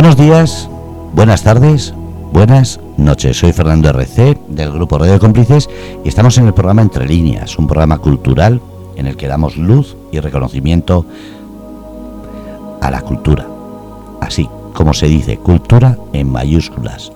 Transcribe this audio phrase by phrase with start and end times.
[0.00, 0.66] Buenos días,
[1.12, 1.92] buenas tardes,
[2.32, 3.38] buenas noches.
[3.38, 5.68] Soy Fernando RC del grupo Radio Cómplices
[6.02, 8.62] y estamos en el programa Entre Líneas, un programa cultural
[8.96, 11.04] en el que damos luz y reconocimiento
[12.80, 13.46] a la cultura.
[14.22, 17.12] Así como se dice, cultura en mayúsculas.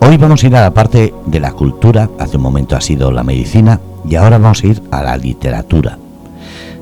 [0.00, 3.12] Hoy vamos a ir a la parte de la cultura, hace un momento ha sido
[3.12, 5.98] la medicina y ahora vamos a ir a la literatura.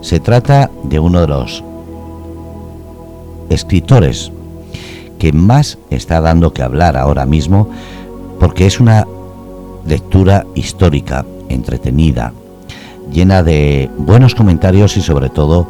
[0.02, 1.64] Se trata de uno de los
[3.50, 4.30] escritores
[5.18, 7.68] que más está dando que hablar ahora mismo
[8.38, 9.06] porque es una
[9.86, 12.32] lectura histórica, entretenida,
[13.12, 15.68] llena de buenos comentarios y sobre todo,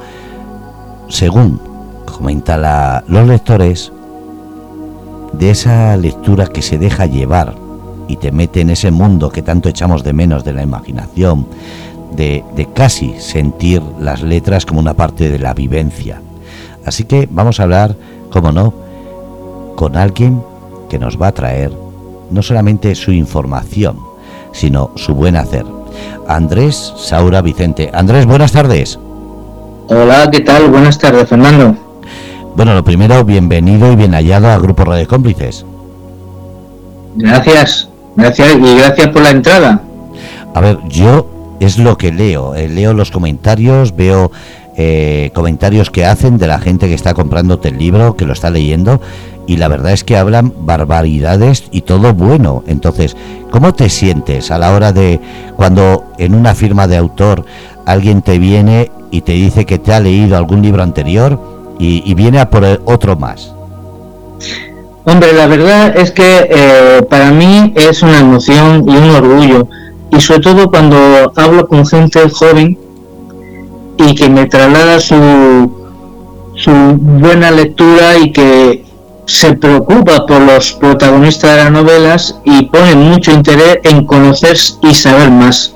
[1.09, 1.61] según
[2.07, 3.93] comenta los lectores,
[5.33, 7.55] de esa lectura que se deja llevar
[8.09, 11.47] y te mete en ese mundo que tanto echamos de menos de la imaginación,
[12.15, 16.23] de, de casi sentir las letras como una parte de la vivencia.
[16.87, 17.97] Así que vamos a hablar,
[18.31, 18.73] como no,
[19.77, 20.43] con alguien
[20.89, 21.73] que nos va a traer
[22.31, 23.99] no solamente su información,
[24.53, 25.65] sino su buen hacer.
[26.27, 27.91] Andrés Saura Vicente.
[27.93, 28.99] Andrés, buenas tardes.
[29.89, 30.69] Hola, ¿qué tal?
[30.69, 31.77] Buenas tardes, Fernando.
[32.57, 35.65] Bueno, lo primero, bienvenido y bien hallado a Grupo Radio Cómplices.
[37.15, 39.81] Gracias, gracias y gracias por la entrada.
[40.55, 44.33] A ver, yo es lo que leo, eh, leo los comentarios, veo
[44.79, 48.51] eh, comentarios que hacen de la gente que está comprándote el libro, que lo está
[48.51, 49.01] leyendo,
[49.47, 52.63] y la verdad es que hablan barbaridades y todo bueno.
[52.67, 53.17] Entonces,
[53.51, 55.19] ¿cómo te sientes a la hora de
[55.57, 57.47] cuando en una firma de autor
[57.87, 61.41] alguien te viene y te dice que te ha leído algún libro anterior
[61.79, 63.55] y, viene a por otro más?
[65.05, 69.69] Hombre, la verdad es que eh, para mí es una emoción y un orgullo.
[70.11, 72.79] Y sobre todo cuando hablo con gente joven
[73.99, 75.71] y que me traslada su,
[76.55, 78.85] su buena lectura y que
[79.27, 84.95] se preocupa por los protagonistas de las novelas y pone mucho interés en conocer y
[84.95, 85.75] saber más.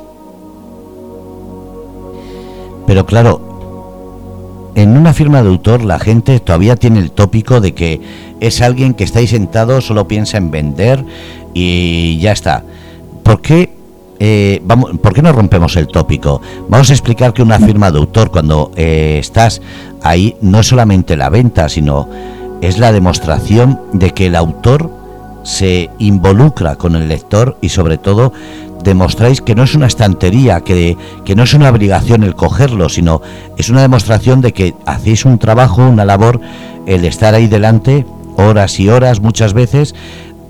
[2.86, 3.50] Pero claro,
[4.75, 8.00] en una firma de autor la gente todavía tiene el tópico de que
[8.41, 11.04] es alguien que está ahí sentado, solo piensa en vender
[11.53, 12.64] y ya está.
[13.25, 13.79] ¿Por qué
[14.22, 16.42] eh, vamos, ¿por qué no rompemos el tópico?
[16.69, 19.62] Vamos a explicar que una firma de autor, cuando eh, estás
[20.03, 22.06] ahí, no es solamente la venta, sino
[22.60, 24.91] es la demostración de que el autor
[25.42, 28.34] se involucra con el lector y sobre todo
[28.84, 33.22] demostráis que no es una estantería, que, que no es una obligación el cogerlo, sino
[33.56, 36.42] es una demostración de que hacéis un trabajo, una labor,
[36.86, 38.04] el estar ahí delante
[38.36, 39.94] horas y horas muchas veces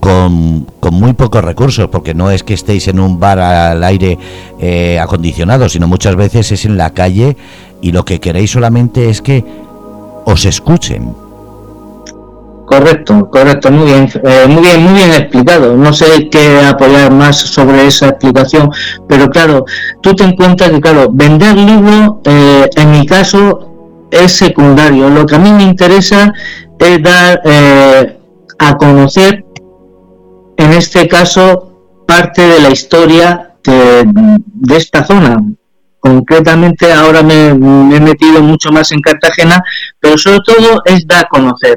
[0.01, 4.19] con, muy pocos recursos, porque no es que estéis en un bar al aire
[4.59, 7.37] eh, acondicionado, sino muchas veces es en la calle
[7.81, 9.45] y lo que queréis solamente es que
[10.25, 11.15] os escuchen.
[12.67, 15.77] Correcto, correcto, muy bien, eh, muy bien, muy bien explicado.
[15.77, 18.71] No sé qué apoyar más sobre esa explicación,
[19.09, 19.65] pero claro,
[20.01, 25.11] tú te encuentras que, claro, vender libros, eh, en mi caso, es secundario.
[25.11, 26.33] Lo que a mí me interesa
[26.79, 27.41] es dar
[28.59, 29.45] a conocer
[30.71, 35.43] en este caso parte de la historia de, esta zona.
[35.99, 39.63] Concretamente ahora me, he metido mucho más en Cartagena,
[39.99, 41.75] pero sobre todo es dar a conocer.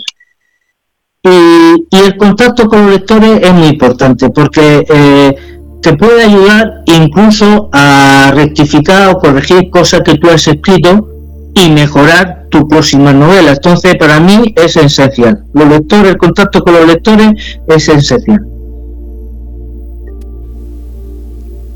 [1.23, 5.35] Y, el contacto con los lectores es muy importante porque eh,
[5.81, 11.09] te puede ayudar incluso a rectificar o corregir cosas que tú has escrito
[11.55, 13.53] y mejorar tu próxima novela.
[13.53, 15.45] Entonces, para mí es esencial.
[15.53, 18.52] Los lectores, el contacto con los lectores es esencial.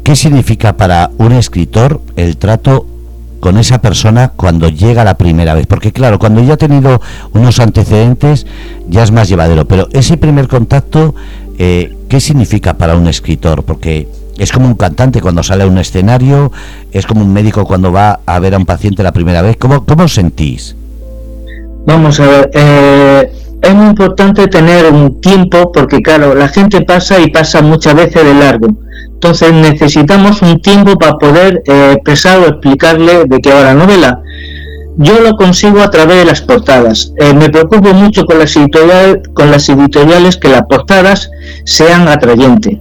[0.07, 2.85] ¿Qué significa para un escritor el trato
[3.41, 5.67] con esa persona cuando llega la primera vez?
[5.67, 7.01] Porque claro, cuando ya ha tenido
[7.33, 8.47] unos antecedentes
[8.87, 11.13] ya es más llevadero, pero ese primer contacto,
[11.57, 13.63] eh, ¿qué significa para un escritor?
[13.63, 14.07] Porque
[14.37, 16.53] es como un cantante cuando sale a un escenario,
[16.93, 19.57] es como un médico cuando va a ver a un paciente la primera vez.
[19.57, 20.73] ¿Cómo, cómo os sentís?
[21.85, 27.19] Vamos a ver, eh, es muy importante tener un tiempo porque claro, la gente pasa
[27.19, 28.67] y pasa muchas veces de largo.
[29.13, 34.21] Entonces necesitamos un tiempo para poder eh, expresar o explicarle de qué va la novela.
[34.97, 37.13] Yo lo consigo a través de las portadas.
[37.17, 41.29] Eh, me preocupo mucho con las, editoriales, que las portadas
[41.65, 42.77] sean atrayentes.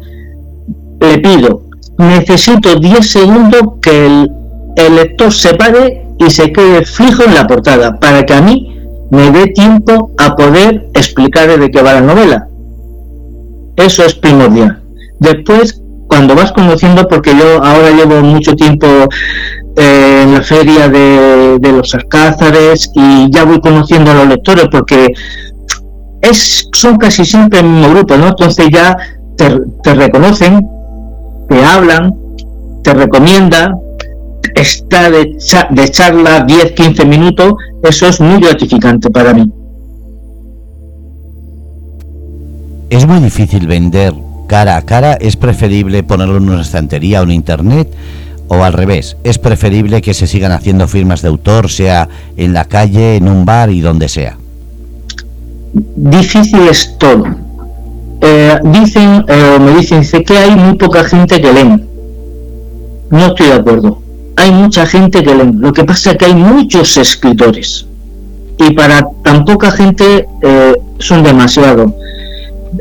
[1.00, 1.62] Le pido,
[1.99, 4.31] necesito 10 segundos que el,
[4.76, 8.75] el lector se pare y se quede fijo en la portada para que a mí
[9.11, 12.49] me dé tiempo a poder explicar de qué va la novela.
[13.76, 14.82] Eso es primordial.
[15.19, 18.87] Después, cuando vas conociendo, porque yo ahora llevo mucho tiempo
[19.76, 25.12] eh, en la feria de, los Alcázares y ya voy conociendo a los lectores, porque
[26.23, 28.29] es, son casi siempre el mismo grupo, ¿no?
[28.29, 28.97] Entonces ya
[29.37, 30.67] te, te reconocen,
[31.49, 32.14] te hablan,
[32.82, 33.73] te recomienda,
[34.54, 35.37] está de,
[35.70, 39.50] de charla 10-15 minutos, eso es muy gratificante para mí.
[42.90, 44.14] Es muy difícil vender
[44.46, 47.93] cara a cara, es preferible ponerlo en una estantería o en internet
[48.48, 52.64] o al revés, es preferible que se sigan haciendo firmas de autor, sea en la
[52.64, 54.38] calle, en un bar y donde sea.
[55.72, 57.25] Difícil es todo.
[58.20, 61.84] Eh, dicen, eh, me dicen que hay muy poca gente que lee.
[63.10, 64.06] No estoy de acuerdo
[64.36, 65.52] hay mucha gente que lee.
[65.54, 67.86] Lo que pasa es que hay muchos escritores
[68.58, 71.94] y para tan poca gente eh, son demasiado.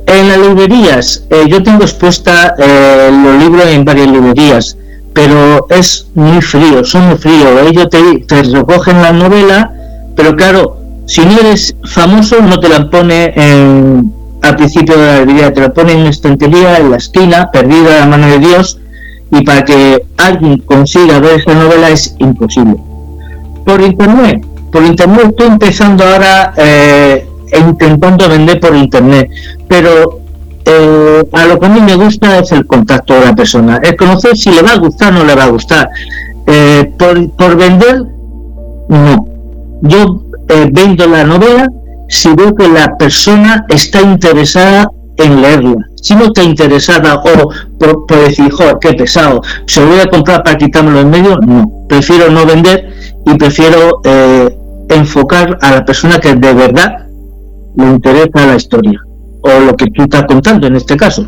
[0.08, 4.78] En las librerías, eh, yo tengo expuesta eh, los libros en varias librerías,
[5.14, 7.62] pero es muy frío, son muy fríos.
[7.70, 9.72] Ellos te, recogen la novela,
[10.16, 13.34] pero claro, si no eres famoso, no te la pone
[14.42, 17.98] al principio de la librería, te la pone en una estantería, en la esquina, perdida
[17.98, 18.80] a la mano de Dios,
[19.38, 22.76] y para que alguien consiga ver esa novela es imposible.
[23.66, 27.28] Por internet, por internet estoy empezando ahora eh,
[27.60, 29.30] intentando vender por internet,
[29.68, 30.22] pero
[30.66, 33.96] eh, a lo que a mí me gusta es el contacto de la persona, el
[33.96, 35.90] conocer si le va a gustar o no le va a gustar.
[36.48, 38.04] Eh, por, por vender,
[38.90, 39.28] no.
[39.82, 40.22] Yo
[40.72, 41.68] vendo la novela
[42.08, 45.88] si veo que la persona está interesada en leerla.
[46.06, 47.50] Si no está interesada o
[47.80, 51.88] por, decir, joder, qué pesado, se lo voy a comprar para quitármelo en medio, no.
[51.90, 52.94] Prefiero no vender
[53.26, 54.56] y prefiero eh,
[54.90, 57.08] enfocar a la persona que de verdad
[57.76, 59.02] le interesa la historia
[59.42, 61.26] o lo que tú estás contando en este caso.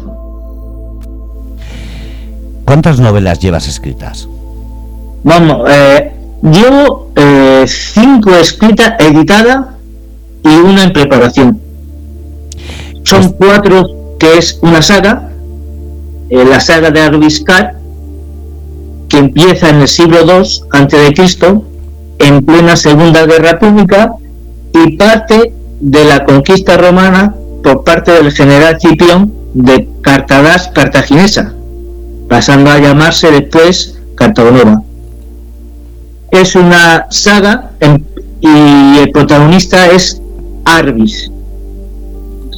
[2.64, 4.30] ¿Cuántas novelas llevas escritas?
[5.24, 6.14] Vamos, eh,
[6.44, 9.70] llevo eh, cinco escritas, editadas
[10.44, 11.60] y una en preparación.
[13.04, 15.30] Son cuatro, que es una saga,
[16.30, 17.78] eh, la saga de Arbiscar,
[19.10, 21.62] que empieza en el siglo II a.C.,
[22.20, 24.12] en plena Segunda Guerra Pública,
[24.74, 31.54] y parte de la conquista romana por parte del general Cipión de Cartadas cartaginesa,
[32.30, 34.82] pasando a llamarse después Cartagonova.
[36.32, 37.72] Es una saga
[38.42, 40.22] y el protagonista es
[40.66, 41.32] Arbis,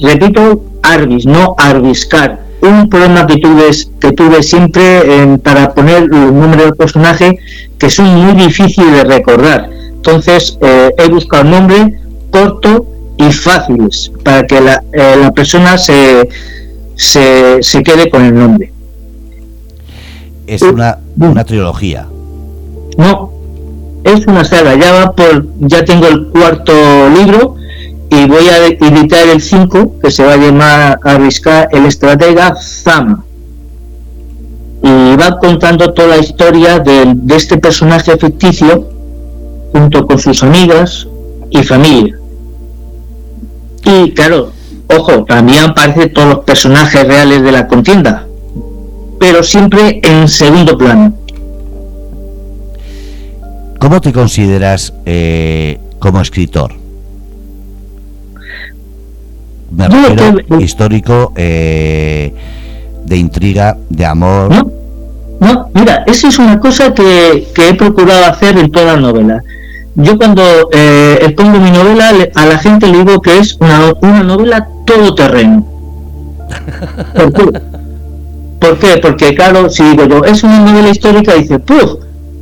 [0.00, 2.40] repito, Arbis, no Arbiscar.
[2.62, 7.38] Un problema que tuve, que tuve siempre para poner los nombres del personaje
[7.78, 9.70] que son muy difíciles de recordar.
[10.00, 12.00] Entonces eh, he buscado un nombre
[12.30, 12.86] corto
[13.16, 16.28] y fáciles para que la, eh, persona se,
[16.96, 18.72] se, quede con el nombre.
[20.46, 22.06] Es una, una trilogía.
[22.98, 23.32] No,
[24.04, 24.74] es una saga.
[24.74, 26.72] Ya va por, ya tengo el cuarto
[27.10, 27.56] libro
[28.10, 32.56] y voy a editar el 5 que se va a llamar a riscar el estratega
[32.56, 33.24] Zama
[34.82, 38.88] y va contando toda la historia de, este personaje ficticio
[39.72, 41.06] junto con sus amigas
[41.50, 42.18] y familia.
[43.84, 44.52] Y claro
[44.88, 48.26] ojo también aparecen todos los personajes reales de la contienda
[49.20, 51.14] pero siempre en segundo plano.
[53.78, 56.79] ¿Cómo te consideras eh, como escritor?
[59.70, 62.32] Me refiero histórico, eh,
[63.04, 64.50] de intriga, de amor.
[64.50, 64.70] No,
[65.40, 69.42] no, mira, eso es una cosa que, he procurado hacer en toda la novela.
[69.94, 74.22] Yo cuando eh, expongo mi novela a la gente le digo que es una, una
[74.22, 75.66] novela todoterreno.
[77.14, 77.60] ¿Por qué?
[78.60, 78.98] ¿Por qué?
[79.00, 81.94] Porque claro, si digo yo, es una novela histórica, dice, puf,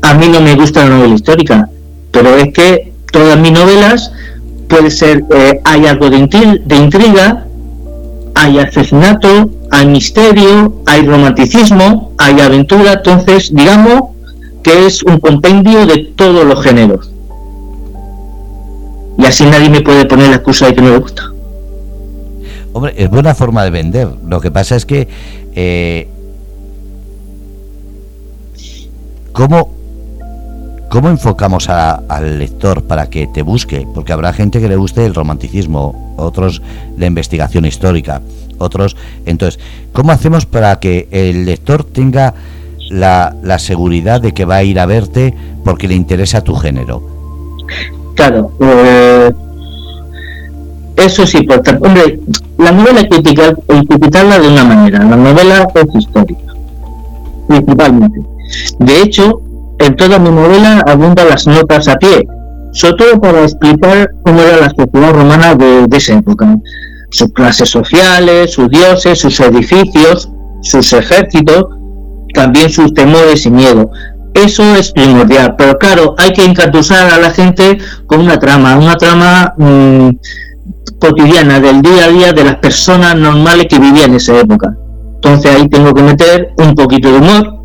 [0.03, 1.69] a mí no me gusta la novela histórica,
[2.11, 4.13] pero es que todas mis novelas
[4.69, 7.47] puede ser, eh, hay algo de, intriga,
[8.35, 14.11] hay asesinato, hay misterio, hay romanticismo, hay aventura, entonces digamos
[14.63, 17.11] que es un compendio de todos los géneros.
[19.17, 21.33] Y así nadie me puede poner la excusa de que no me gusta.
[22.73, 24.09] Hombre, es buena forma de vender.
[24.25, 25.09] Lo que pasa es que...
[25.55, 26.07] Eh,
[29.33, 29.78] ¿Cómo
[30.89, 33.87] ¿Cómo enfocamos al lector para que te busque?
[33.95, 36.63] Porque habrá gente que le guste el romanticismo, otros
[36.97, 38.23] la investigación histórica,
[38.57, 38.97] otros...
[39.27, 39.61] Entonces,
[39.93, 42.33] ¿cómo hacemos para que el lector tenga
[42.89, 47.03] la, seguridad de que va a ir a verte porque le interesa tu género?
[48.15, 49.31] Claro, eh,
[50.97, 52.19] eso sí, porque, hombre,
[52.57, 56.55] la novela hay que criticarla de una manera, la novela es histórica,
[57.47, 58.23] principalmente.
[58.79, 59.43] De hecho,
[59.79, 62.27] en toda mi novela abundan las notas a pie,
[62.73, 66.57] sobre todo para explicar cómo era la sociedad romana de, esa época.
[67.11, 70.29] sus clases sociales, sus dioses, sus edificios,
[70.63, 71.65] sus ejércitos,
[72.35, 73.91] también sus temores y miedo.
[74.35, 78.97] Eso es primordial, pero claro, hay que encatusar a la gente con una trama, una
[78.97, 80.11] trama mm,
[81.01, 84.77] cotidiana del día a día de las personas normales que vivían en esa época.
[85.15, 87.58] Entonces ahí tengo que meter un poquito de humor,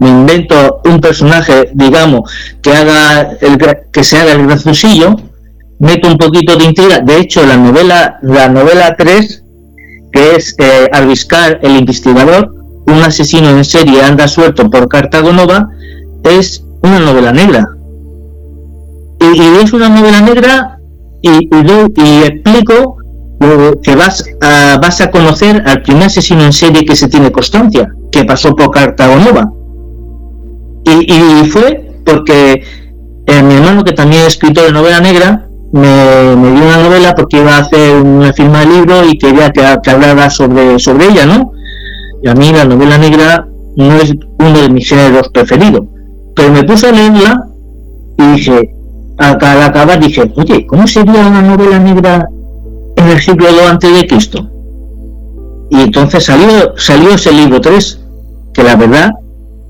[0.00, 2.30] me invento un personaje, digamos,
[2.62, 3.58] que haga el,
[3.92, 5.16] que se haga el graciosillo,
[5.78, 7.00] meto un poquito de intriga.
[7.00, 9.44] De hecho, la novela, la novela 3,
[10.12, 12.54] que es eh, Arbiscar el investigador,
[12.86, 15.68] un asesino en serie anda suelto por Cartago Nova,
[16.24, 17.68] es una novela negra.
[19.20, 20.78] Y, es una novela negra
[21.22, 22.96] y, y, explico
[23.82, 27.88] que vas a, vas a conocer al primer asesino en serie que se tiene constancia,
[28.10, 29.52] que pasó por Cartago Nova.
[30.88, 32.62] Y, fue porque
[33.26, 37.38] eh, mi hermano, que también es escritor de novela negra, me, dio una novela porque
[37.38, 41.52] iba a hacer una firma de libro y quería que, hablara sobre, sobre ella, ¿no?
[42.22, 45.82] Y a mí la novela negra no es uno de mis géneros preferidos.
[46.34, 47.44] Pero me puse a leerla
[48.16, 48.74] y dije,
[49.18, 52.26] al acabar dije, oye, ¿cómo sería una novela negra
[52.96, 54.50] en el siglo II antes de Cristo?
[55.70, 58.00] Y entonces salió, salió ese libro 3,
[58.54, 59.10] que la verdad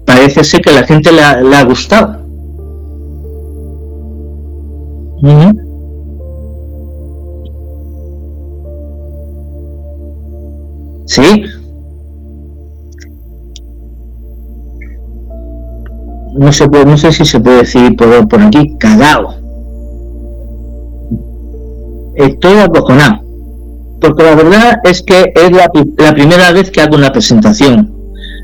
[0.08, 2.16] parece ser que a la gente le ha, gustado.
[11.04, 11.44] Sí.
[16.38, 19.34] No, se puede, no sé si se puede decir por, por aquí, cagao.
[22.14, 23.18] Estoy acojonado.
[24.00, 27.97] Porque la verdad es que es la, la primera vez que hago una presentación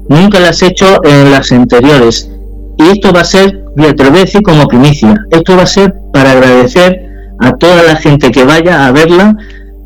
[0.08, 2.30] nunca las he hecho en las anteriores.
[2.78, 7.00] Y esto va a ser, te lo como primicia, esto va a ser para agradecer
[7.40, 9.37] a toda la gente que vaya a verla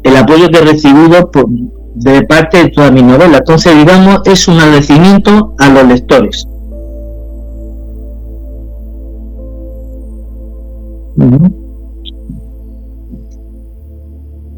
[0.03, 3.39] el apoyo que he recibido por, de parte de toda mi novela.
[3.39, 6.47] Entonces, digamos, es un agradecimiento a los lectores.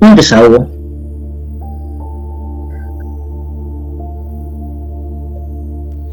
[0.03, 0.80] Un desahogo.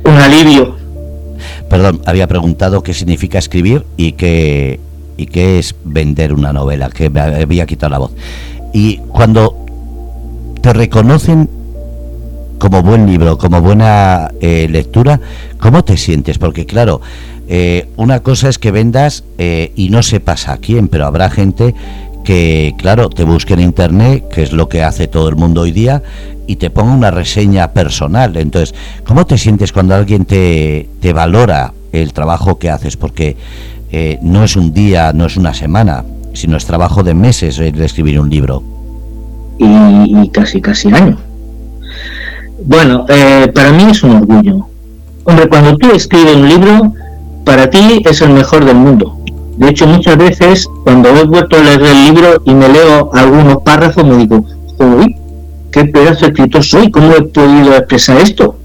[0.08, 0.76] Un alivio.
[1.70, 4.80] Perdón, había preguntado qué significa escribir y qué,
[5.18, 8.12] y qué es vender una novela, que me había quitado la voz.
[8.74, 9.66] Y cuando
[10.62, 11.50] te reconocen
[12.58, 15.20] como buen libro, como buena eh, lectura,
[15.60, 16.38] ¿cómo te sientes?
[16.38, 17.02] Porque claro,
[17.48, 21.76] eh, una cosa es que vendas eh, y no sepas a quién, pero habrá gente
[22.28, 25.72] que, claro, te busque en internet, que es lo que hace todo el mundo hoy
[25.72, 26.04] día,
[26.46, 28.36] y te ponga una reseña personal.
[28.36, 32.98] Entonces, ¿cómo te sientes cuando alguien te, te valora el trabajo que haces?
[32.98, 33.38] Porque
[33.94, 36.04] eh, no es un día, no es una semana,
[36.34, 38.62] sino es trabajo de meses el escribir un libro.
[39.58, 41.18] Y, casi, casi año.
[42.66, 44.68] Bueno, eh, para mí es un orgullo.
[45.24, 46.94] Hombre, cuando tú escribes un libro,
[47.46, 49.17] para ti es el mejor del mundo.
[49.58, 53.64] De hecho, muchas veces, cuando he vuelto a leer el libro y me leo algunos
[53.64, 54.46] párrafos, me digo,
[54.78, 55.16] uy,
[55.72, 58.56] qué pedazo de escritor soy, cómo he podido expresar esto.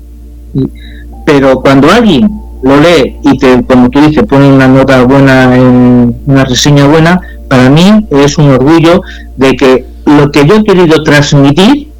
[1.25, 2.30] Pero cuando alguien
[2.62, 7.20] lo lee y te, como tú dices, pone una nota buena, en una reseña buena,
[7.49, 9.00] para mí es un orgullo
[9.37, 11.90] de que lo que yo he querido transmitir,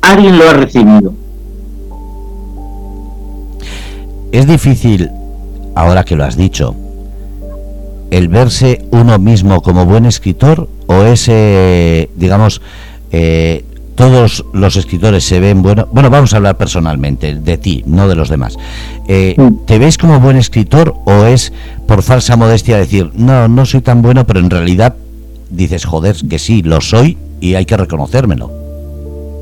[0.00, 1.12] alguien lo ha recibido.
[4.30, 5.10] Es difícil,
[5.74, 6.74] ahora que lo has dicho,
[8.10, 12.60] el verse uno mismo como buen escritor o ese, digamos,
[13.12, 15.88] eh, todos los escritores se ven bueno.
[15.90, 18.56] Bueno, vamos a hablar personalmente de ti, no de los demás.
[19.08, 19.36] Eh,
[19.66, 21.52] ¿Te ves como buen escritor o es
[21.86, 24.94] por falsa modestia decir, no, no soy tan bueno, pero en realidad
[25.50, 28.52] dices, joder, que sí, lo soy y hay que reconocérmelo?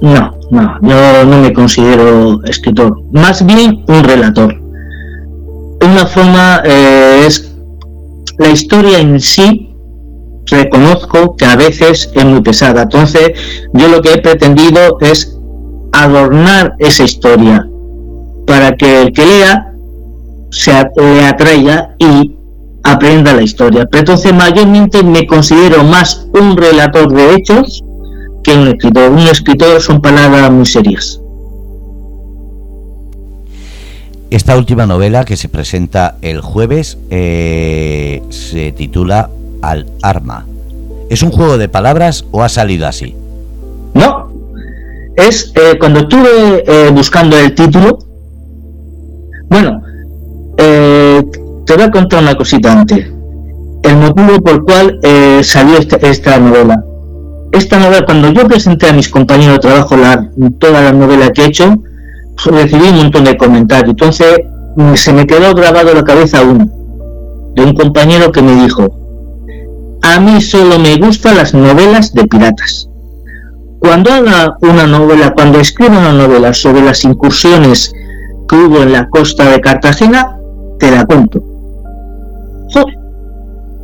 [0.01, 4.59] No, no, yo no me considero escritor, más bien un relator.
[5.83, 7.56] Una forma eh, es
[8.39, 9.75] la historia en sí
[10.47, 12.83] reconozco que a veces es muy pesada.
[12.83, 13.33] Entonces,
[13.73, 15.37] yo lo que he pretendido es
[15.93, 17.67] adornar esa historia
[18.47, 19.73] para que el que lea
[20.51, 22.37] se le atraiga y
[22.85, 23.87] aprenda la historia.
[23.91, 27.83] Pero entonces, mayormente me considero más un relator de hechos
[28.45, 29.11] que un escritor.
[29.11, 31.21] Un escritor son palabras muy serias.
[34.29, 39.31] Esta última novela que se presenta el jueves eh, se titula
[39.63, 40.47] al arma.
[41.09, 43.15] ¿Es un juego de palabras o ha salido así?
[43.95, 44.29] No.
[45.17, 48.01] Es eh, cuando estuve eh, buscando el título.
[49.49, 49.81] Bueno,
[50.57, 53.07] te voy a contar una cosita antes.
[53.85, 54.99] El motivo por el cual
[55.45, 56.83] salió esta, esta novela.
[57.53, 60.29] esta novela, cuando yo presenté a mis compañeros de trabajo la,
[60.59, 61.77] toda la novela que he hecho,
[62.45, 63.91] recibí un montón de comentarios.
[63.91, 64.39] Entonces
[64.77, 66.67] mm, se me quedó grabado en la cabeza uno,
[67.55, 68.89] de un compañero que me dijo,
[70.03, 72.89] a mí solo me gustan las novelas de piratas.
[73.79, 77.93] Cuando haga una novela, cuando escriba una novela sobre las incursiones
[78.49, 80.39] que hubo en la costa de Cartagena,
[80.79, 81.43] te la cuento.
[82.73, 82.95] Joder,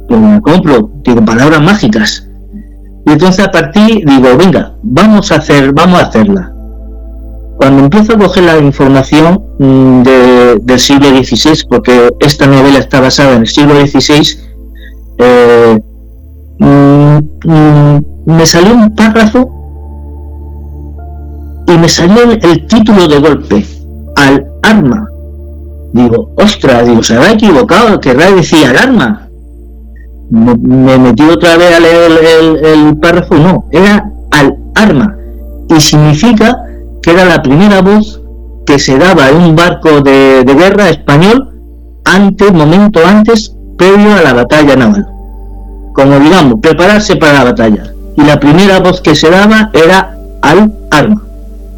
[0.08, 2.28] pues me compro, digo palabras mágicas.
[3.06, 6.51] Y entonces a partir digo, venga, vamos a hacer, vamos a hacerla.
[7.62, 13.34] Cuando empiezo a coger la información mm, del siglo XVI, porque esta novela está basada
[13.34, 14.36] en el siglo XVI,
[15.18, 15.78] eh,
[16.58, 19.48] mm, mm, me salió un párrafo
[21.68, 23.64] y me salió el, título de golpe,
[24.16, 25.06] al arma.
[25.92, 29.28] Digo, ostras, digo, se habrá equivocado, querrá decir al arma
[30.30, 35.16] me, metí otra vez a leer el, párrafo, no, era al arma.
[35.68, 36.56] Y significa
[37.02, 38.20] que era la primera voz
[38.64, 41.50] que se daba en un barco de, guerra español
[42.04, 45.06] antes, momento antes, previo a la batalla naval.
[45.94, 47.92] Como digamos, prepararse para la batalla.
[48.16, 51.22] Y la primera voz que se daba era al arma.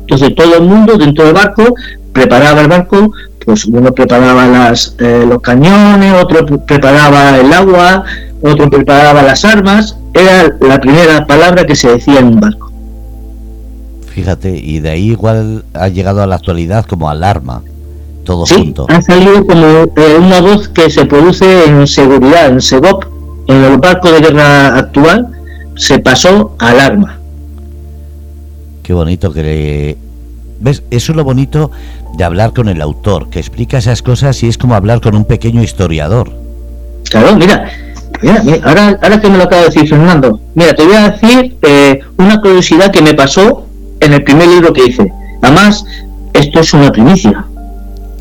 [0.01, 1.75] Entonces todo el mundo dentro del barco
[2.13, 3.11] preparaba el barco,
[3.45, 8.05] pues uno preparaba las, eh, los cañones, otro preparaba el agua,
[8.43, 12.64] otro preparaba las armas, era la primera palabra que se decía en un barco.
[14.15, 17.63] Fíjate, y de ahí igual ha llegado a la actualidad como alarma,
[18.23, 18.87] todo sí, junto.
[18.89, 23.07] Ha salido como eh, una voz que se produce en seguridad, en SEGOP,
[23.49, 25.33] en el barco de guerra actual,
[25.75, 27.19] se pasó a alarma.
[28.85, 29.99] Qué bonito que le...
[30.61, 30.85] ¿Ves?
[30.93, 31.73] Eso es lo bonito
[32.17, 35.25] de hablar con el autor, que explica esas cosas y es como hablar con un
[35.25, 36.31] pequeño historiador.
[37.11, 37.69] Claro, mira,
[38.23, 41.57] Mira, ahora, ahora que me lo acaba de decir Fernando, mira, te voy a decir
[41.63, 43.67] eh, una curiosidad que me pasó
[44.05, 45.13] en el primer libro que hice.
[45.43, 45.85] Además,
[46.33, 47.45] esto es una primicia.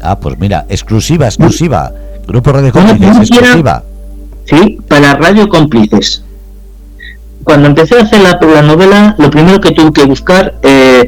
[0.02, 1.92] Ah, pues mira, exclusiva, exclusiva.
[2.28, 3.84] Grupo Radio Cómplices, exclusiva.
[4.46, 6.24] Sí, para Radio Cómplices.
[7.44, 11.08] Cuando empecé a hacer la, la novela, lo primero que tuve que buscar eh,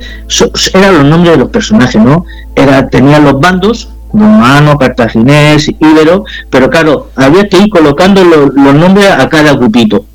[0.73, 2.25] eran los nombres de los personajes, ¿no?
[2.55, 9.09] Era, tenía los bandos romano, cartaginés, íbero, pero claro, había que ir colocando los nombres
[9.11, 10.05] a cada grupito.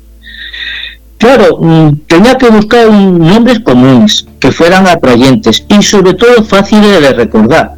[1.21, 7.13] Claro, mm, tenía que buscar nombres comunes, que fueran atrayentes y sobre todo fáciles de
[7.13, 7.75] recordar.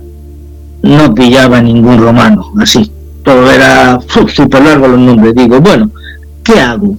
[0.82, 2.90] No pillaba ningún romano, así.
[3.22, 4.00] Todo era
[4.34, 5.36] súper largo los nombres.
[5.36, 5.92] Digo, bueno,
[6.42, 6.96] ¿qué hago?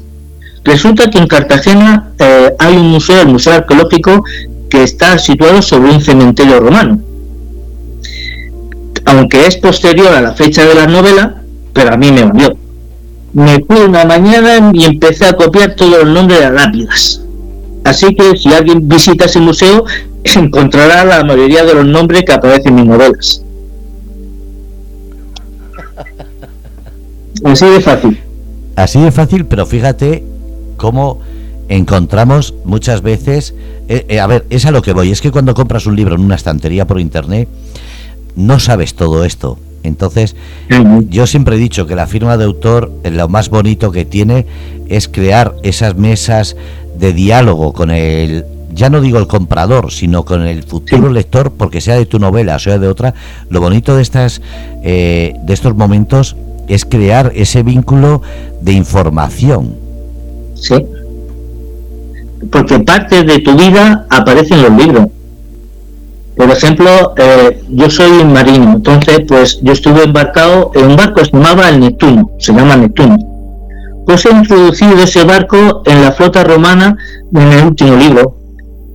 [0.64, 4.22] Resulta que en Cartagena eh, hay un museo, el Museo Arqueológico,
[4.68, 6.98] que está situado sobre un cementerio romano
[9.06, 12.56] aunque es posterior a la fecha de la novela, pero a mí me valió.
[13.34, 17.20] Me fui una mañana y empecé a copiar todos los nombres de las lápidas.
[17.82, 19.84] Así que si alguien visita ese museo,
[20.24, 23.42] encontrará la mayoría de los nombres que aparecen en mis novelas.
[27.44, 28.20] Así de fácil.
[28.76, 30.24] Así de fácil, pero fíjate
[30.76, 31.20] cómo
[31.68, 33.54] encontramos muchas veces...
[33.88, 35.10] Eh, eh, a ver, es a lo que voy.
[35.10, 37.48] Es que cuando compras un libro en una estantería por internet,
[38.36, 39.58] no sabes todo esto.
[39.84, 40.34] Entonces,
[41.10, 44.46] yo siempre he dicho que la firma de autor, eh, lo más bonito que tiene
[44.88, 46.56] es crear esas mesas
[46.98, 51.80] de diálogo con el, ya no digo el comprador, sino con el futuro lector, porque
[51.80, 53.14] sea de tu novela o sea de otra.
[53.50, 54.40] Lo bonito de estas,
[54.82, 56.34] eh, de estos momentos
[56.66, 58.22] es crear ese vínculo
[58.62, 59.74] de información.
[60.54, 60.76] Sí.
[62.50, 65.08] Porque parte de tu vida aparece en los libros.
[66.36, 71.26] Por ejemplo, eh, yo soy marino, entonces pues yo estuve embarcado en un barco que
[71.26, 73.16] se llamaba el Neptuno, se llama Neptuno.
[74.04, 76.96] Pues he introducido ese barco en la flota romana
[77.32, 78.36] en el último libro,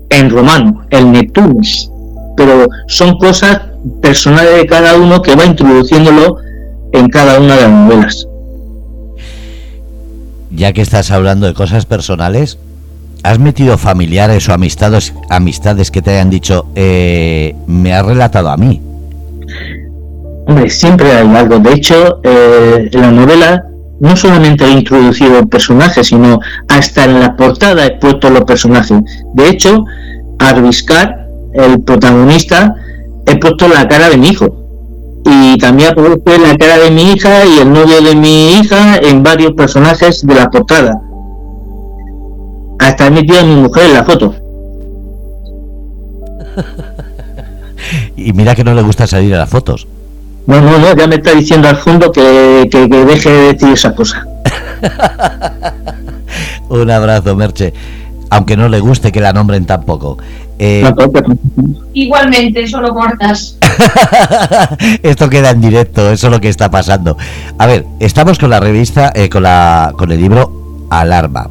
[0.10, 1.90] en romano, el Neptunus.
[2.36, 3.62] Pero son cosas
[4.02, 6.38] personales de cada uno que va introduciéndolo
[6.92, 8.28] en cada una de las novelas.
[10.52, 12.58] Ya que estás hablando de cosas personales,
[13.22, 18.56] ¿Has metido familiares o amistades, amistades que te hayan dicho, eh, me has relatado a
[18.56, 18.82] mí?
[20.48, 21.60] Hombre, siempre hay algo.
[21.60, 23.66] De hecho, eh, en la novela
[24.00, 28.98] no solamente he introducido el personaje, sino hasta en la portada he puesto los personajes.
[29.34, 29.84] De hecho,
[30.40, 32.74] Arviscar, el protagonista,
[33.26, 34.56] he puesto la cara de mi hijo.
[35.26, 38.96] Y también he puesto la cara de mi hija y el novio de mi hija
[38.98, 41.02] en varios personajes de la portada
[42.80, 44.36] hasta he metido a mi mujer en la foto.
[48.18, 49.88] y mira que no le gusta salir a las fotos.
[50.48, 53.94] No, no, no, ya me está diciendo al fondo que, que, deje de decir esa
[53.94, 54.26] cosa.
[56.70, 57.74] Un abrazo, Merche.
[58.30, 60.18] aunque no le guste que la nombren tampoco.
[60.58, 60.84] Eh,
[61.94, 63.58] Igualmente, solo cortas.
[65.04, 67.18] Esto queda en directo, eso es lo que está pasando.
[67.58, 71.50] A ver, estamos con la revista, eh, con, la, con el libro Alarma.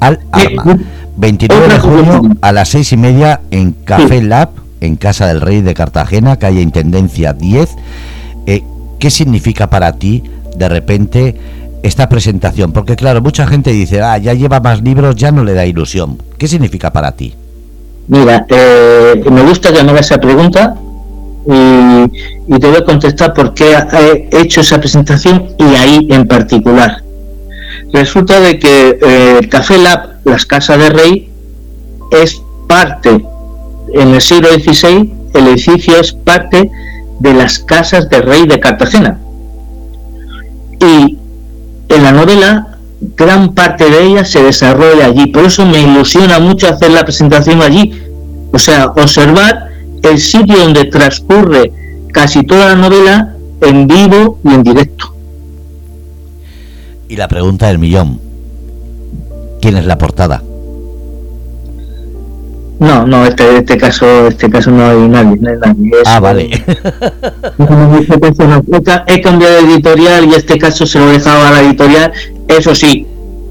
[0.00, 0.18] Sí.
[0.32, 0.78] Alarma.
[1.16, 5.60] 29 de junio a las seis y media en Café Lab, en Casa del Rey
[5.60, 7.68] de Cartagena, calle Intendencia 10.
[8.46, 8.64] Eh,
[8.98, 10.22] ¿Qué significa para ti
[10.56, 11.36] de repente
[11.82, 12.72] esta presentación?
[12.72, 16.18] Porque claro, mucha gente dice, ah, ya lleva más libros, ya no le da ilusión.
[16.38, 17.34] ¿Qué significa para ti?
[18.08, 20.74] Mira, eh, me gusta que me hagas esa pregunta
[21.46, 23.74] y, te voy a contestar por qué
[24.32, 27.02] he hecho esa presentación y ahí en particular.
[27.92, 31.30] Resulta de que eh, el Café Lab, las Casas de Rey,
[32.10, 33.24] es parte,
[33.94, 36.70] en el siglo XVI, el edificio es parte
[37.20, 39.18] de las Casas de Rey de Cartagena.
[40.80, 41.18] Y
[41.88, 45.26] en la novela, gran parte de ella se desarrolla allí.
[45.26, 47.92] Por eso me ilusiona mucho hacer la presentación allí.
[48.52, 49.68] O sea, observar
[50.02, 51.72] el sitio donde transcurre
[52.12, 55.14] casi toda la novela en vivo y en directo.
[57.10, 58.20] Y la pregunta del millón.
[59.60, 60.44] ¿Quién es la portada?
[62.78, 65.90] No, no, este, este caso, este caso no hay nadie, no hay nadie.
[66.06, 66.48] ah, vale.
[69.08, 72.12] he cambiado de editorial y este caso se lo he dejado a la editorial.
[72.46, 73.08] Eso sí,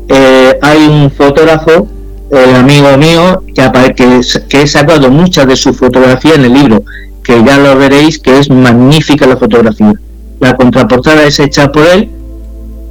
[0.08, 1.86] eh, hay un fotógrafo
[2.32, 6.86] el amigo mío que, que, que he sacado muchas de su fotografía en el libro,
[7.22, 9.95] que ya lo veréis que es magnífica la fotografía.
[10.39, 12.10] La contraportada es hecha por él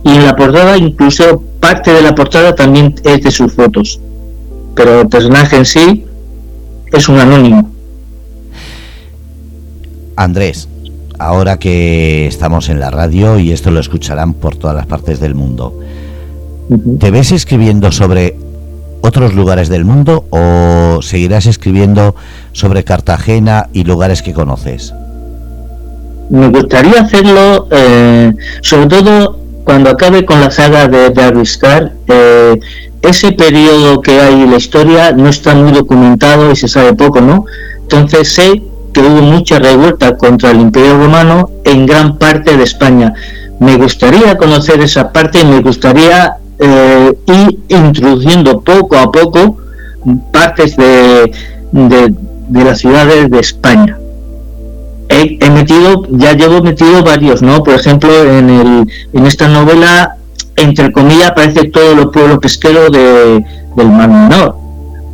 [0.04, 4.00] y en la portada incluso parte de la portada también es de sus fotos.
[4.74, 6.04] Pero el personaje en sí
[6.92, 7.70] es un anónimo.
[10.16, 10.68] Andrés,
[11.18, 15.34] ahora que estamos en la radio y esto lo escucharán por todas las partes del
[15.34, 15.78] mundo,
[16.98, 18.36] ¿te ves escribiendo sobre
[19.00, 22.14] otros lugares del mundo o seguirás escribiendo
[22.52, 24.92] sobre Cartagena y lugares que conoces?
[26.30, 32.60] Me gustaría hacerlo, eh, sobre todo cuando acabe con la saga de, de eh,
[33.02, 37.20] ese periodo que hay en la historia no está muy documentado y se sabe poco,
[37.20, 37.44] ¿no?
[37.82, 38.62] Entonces sé
[38.94, 43.12] que hubo mucha revuelta contra el Imperio Romano en gran parte de España.
[43.60, 49.58] Me gustaría conocer esa parte y me gustaría eh, y introduciendo poco a poco
[50.32, 51.30] partes de,
[52.54, 53.97] las ciudades de España.
[55.10, 57.62] He, metido, ya llevo metido varios, ¿no?
[57.62, 60.16] Por ejemplo, en, el, en esta novela,
[60.56, 63.44] entre comillas, aparece todo el pueblo pesquero de,
[63.76, 64.56] del Mar Menor.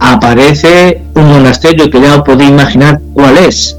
[0.00, 3.76] Aparece un monasterio que ya os podéis imaginar cuál es.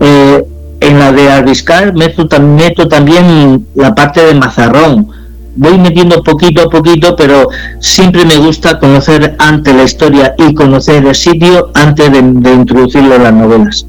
[0.00, 0.42] Eh,
[0.80, 5.08] en la de Arriscar meto, meto también la parte de Mazarrón,
[5.56, 7.48] voy metiendo poquito a poquito, pero
[7.80, 12.18] siempre me gusta conocer antes la historia y conocer el sitio antes de,
[12.52, 13.86] introducirlo en las novelas.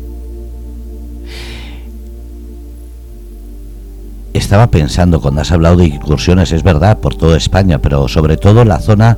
[4.41, 8.65] Estaba pensando cuando has hablado de incursiones, es verdad, por toda España, pero sobre todo
[8.65, 9.15] la zona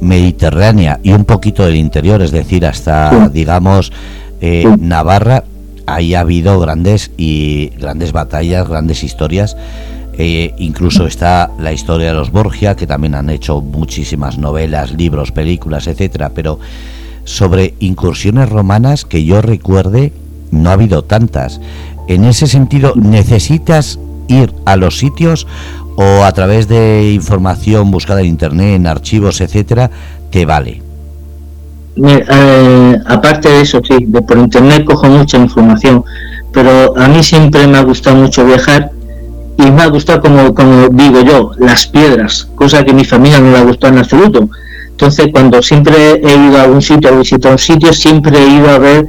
[0.00, 3.92] mediterránea y un poquito del interior, es decir, hasta, digamos,
[4.40, 5.44] eh, Navarra,
[5.86, 9.58] ahí ha habido grandes y grandes batallas, grandes historias.
[10.14, 15.32] Eh, incluso está la historia de los Borgia, que también han hecho muchísimas novelas, libros,
[15.32, 16.58] películas, etcétera, pero
[17.24, 20.14] sobre incursiones romanas que yo recuerde
[20.50, 21.60] no ha habido tantas.
[22.08, 23.98] En ese sentido, ¿necesitas
[24.32, 25.46] ir a los sitios
[25.96, 29.90] o a través de información buscada en internet, en archivos, etcétera,
[30.30, 30.82] te vale?
[31.96, 36.04] Eh, aparte de eso, sí, de por internet cojo mucha información,
[36.52, 38.90] pero a mí siempre me ha gustado mucho viajar
[39.58, 43.52] y me ha gustado, como, como digo yo, las piedras, cosa que mi familia no
[43.52, 44.48] le ha gustado en absoluto.
[44.88, 48.70] Entonces, cuando siempre he ido a algún sitio, a visitar un sitio, siempre he ido
[48.70, 49.04] a ver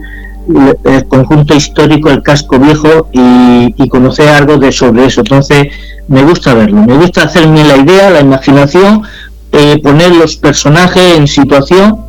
[0.84, 5.21] el conjunto histórico, el casco viejo y, conocer algo de sobre eso.
[5.21, 5.67] Entonces,
[6.08, 9.03] me gusta verlo, me gusta hacerme la idea, la imaginación,
[9.51, 11.99] eh, poner los personajes en situación.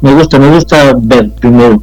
[0.00, 1.82] Me gusta, me gusta ver primero.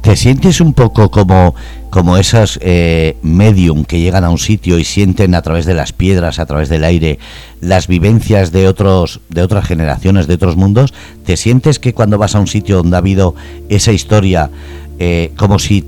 [0.00, 1.54] ¿Te sientes un poco como
[1.94, 5.92] como esas eh, medium que llegan a un sitio y sienten a través de las
[5.92, 7.20] piedras, a través del aire,
[7.60, 10.92] las vivencias de otros, de otras generaciones, de otros mundos,
[11.24, 13.36] ¿te sientes que cuando vas a un sitio donde ha habido
[13.68, 14.50] esa historia,
[14.98, 15.84] eh, como si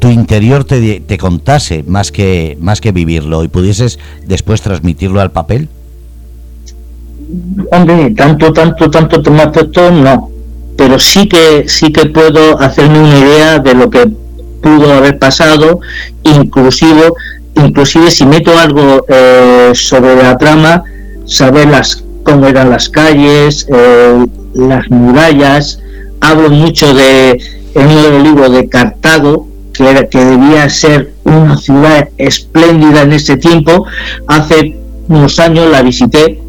[0.00, 5.68] tu interior te, contase más que, más que vivirlo y pudieses después transmitirlo al papel?
[7.70, 9.22] Hombre, tanto, tanto, tanto
[9.92, 10.30] no,
[10.76, 14.10] pero sí que, sí que puedo hacerme una idea de lo que
[14.62, 15.80] pudo haber pasado,
[16.24, 17.12] inclusive,
[17.54, 20.84] inclusive si meto algo eh, sobre la trama,
[21.26, 25.80] saber las cómo eran las calles, eh, las murallas.
[26.20, 27.40] Hablo mucho de,
[27.74, 33.36] en los libros de Cartago, que, era, que debía ser una ciudad espléndida en ese
[33.36, 33.86] tiempo.
[34.26, 34.76] Hace
[35.08, 36.40] unos años la visité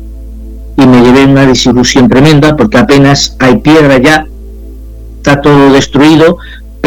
[0.78, 4.26] y me llevé una desilusión tremenda porque apenas hay piedra ya,
[5.17, 6.38] está todo destruido,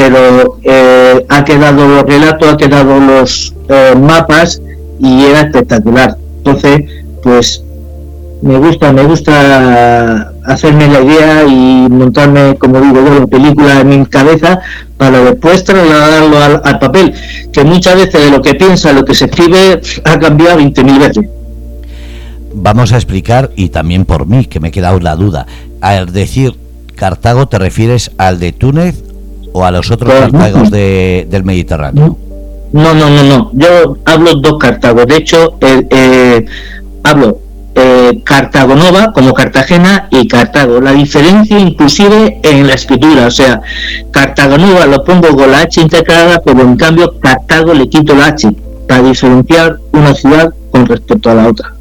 [0.02, 4.60] pero eh, ha quedado los relatos, ha quedado los eh, mapas
[4.98, 6.16] y era espectacular.
[6.38, 6.90] Entonces,
[7.22, 7.62] pues
[8.42, 14.06] me gusta, me gusta hacerme la idea y montarme, como digo la película en mi
[14.06, 14.58] cabeza
[14.96, 17.14] para después trasladarlo al, papel,
[17.52, 21.26] que muchas veces de lo que piensa, lo que se escribe, ha cambiado 20.000 veces.
[22.54, 25.46] Vamos a explicar, y también por mí, que me he quedado la duda,
[25.80, 26.56] al decir
[26.96, 29.11] Cartago, ¿te refieres al de Túnez
[29.52, 32.16] o a los otros Cartagos del Mediterráneo?
[32.72, 33.50] No, no, no, no.
[33.52, 35.06] Yo hablo dos Cartagos.
[35.06, 36.44] De hecho, eh,
[37.04, 37.38] hablo
[37.74, 40.80] eh, Cartago Nova como Cartagena y Cartago.
[40.80, 43.60] La diferencia inclusive en la escritura, o sea,
[44.10, 48.26] Cartago Nova lo pongo con la H integrada, pero en cambio Cartago le quito la
[48.26, 48.52] H
[48.86, 51.72] para diferenciar una ciudad con respecto a la otra.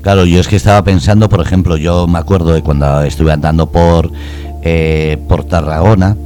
[0.00, 3.70] Claro, yo es que estaba pensando, por ejemplo, yo me acuerdo de cuando estuve andando
[3.70, 4.10] por
[4.62, 6.16] eh, por Tarragona.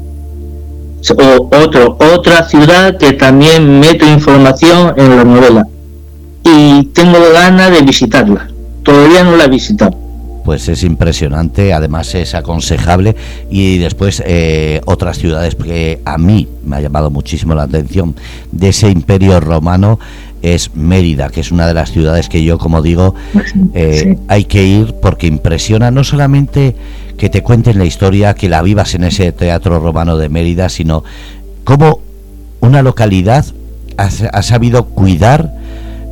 [1.11, 5.67] otro, otra ciudad que también meto información en la novela.
[6.45, 8.49] Y tengo ganas de visitarla.
[8.83, 10.07] Todavía no la he visitado
[10.47, 13.17] pues es impresionante, además es aconsejable
[13.51, 18.15] y después eh, otras ciudades que a mí me ha llamado muchísimo la atención
[18.53, 19.99] de ese imperio romano
[20.43, 23.15] es Mérida, que es una de las ciudades que yo, como digo,
[23.75, 26.77] eh, hay que ir porque impresiona no solamente
[27.17, 31.05] que te cuenten la historia, que la vivas en ese teatro romano de Mérida, sino
[31.65, 32.01] cómo
[32.61, 33.45] una localidad
[33.97, 35.55] ha, sabido cuidar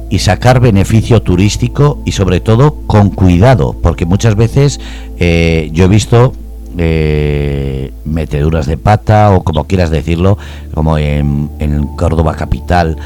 [0.08, 4.80] y sacar beneficio turístico y sobre todo con cuidado, porque muchas veces
[5.18, 6.32] eh, yo he visto
[6.78, 10.38] eh, meteduras de pata o como quieras decirlo,
[10.72, 12.96] como en, en, Córdoba capital,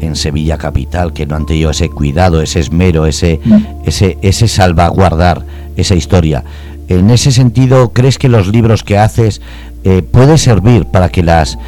[0.00, 3.40] en Sevilla capital, que no han tenido ese cuidado, ese esmero, ese,
[3.84, 5.44] ese, ese salvaguardar
[5.76, 6.44] esa historia.
[6.88, 9.40] En ese sentido, ¿crees que los libros que haces
[9.84, 11.58] eh, puede servir para que las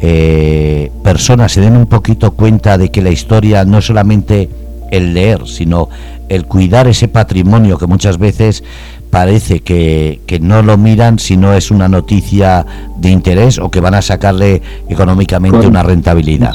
[0.00, 4.48] eh, personas se den un poquito cuenta de que la historia no es solamente
[4.90, 5.88] el leer, sino
[6.28, 8.62] el cuidar ese patrimonio que muchas veces
[9.10, 12.64] parece que, que, no lo miran si no es una noticia
[12.96, 16.54] de interés o que van a sacarle económicamente una rentabilidad.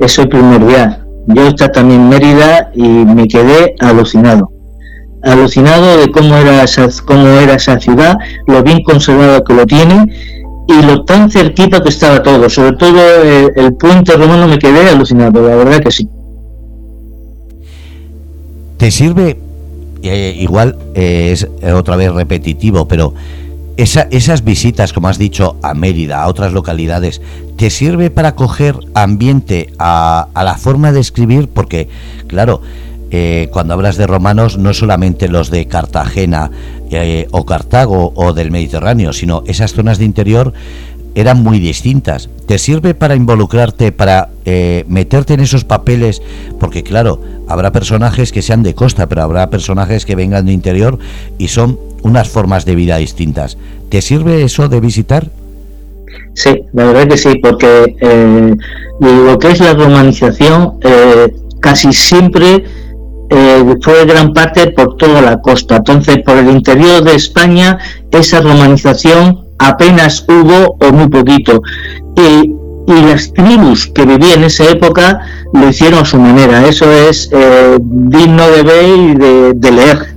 [0.00, 1.04] Eso es primordial.
[1.28, 4.50] Yo estaba también en Mérida y me quedé alucinado
[5.24, 10.06] alucinado de cómo era esa, cómo era esa ciudad, lo bien conservado que lo tiene
[10.68, 13.00] y lo tan cerquita que estaba todo, sobre todo
[13.56, 16.08] el, puente romano me quedé alucinado, la verdad que sí.
[18.76, 19.38] ¿Te sirve?
[20.02, 23.14] Eh, igual eh, es otra vez repetitivo, pero
[23.76, 27.20] esa, esas visitas, como has dicho, a Mérida, a otras localidades,
[27.56, 31.48] ¿te sirve para coger ambiente a, la forma de escribir?
[31.48, 31.88] Porque,
[32.28, 32.62] claro,
[33.10, 36.50] eh, cuando hablas de romanos, no solamente los de Cartagena
[36.90, 40.52] eh, o Cartago o del Mediterráneo, sino esas zonas de interior
[41.14, 42.28] eran muy distintas.
[42.46, 46.22] ¿Te sirve para involucrarte, para eh, meterte en esos papeles?
[46.58, 50.98] Porque claro, habrá personajes que sean de costa, pero habrá personajes que vengan de interior
[51.38, 53.58] y son unas formas de vida distintas.
[53.88, 55.28] ¿Te sirve eso de visitar?
[56.34, 57.96] Sí, la verdad que sí, porque
[59.00, 60.78] lo que es la romanización
[61.60, 62.64] casi siempre
[63.30, 65.76] eh, fue gran parte por toda la costa.
[65.76, 67.78] Entonces, por el interior de España,
[68.10, 71.60] esa romanización apenas hubo o muy poquito.
[72.16, 72.52] Y,
[72.86, 75.20] las tribus que vivían en esa época
[75.54, 76.68] lo hicieron a su manera.
[76.68, 79.14] Eso es eh, digno de ver y
[79.54, 80.13] de, leer.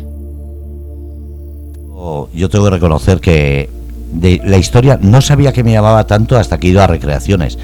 [2.33, 3.69] Yo tengo que reconocer que
[4.11, 7.57] de la historia no sabía que me llamaba tanto hasta que he ido a recreaciones,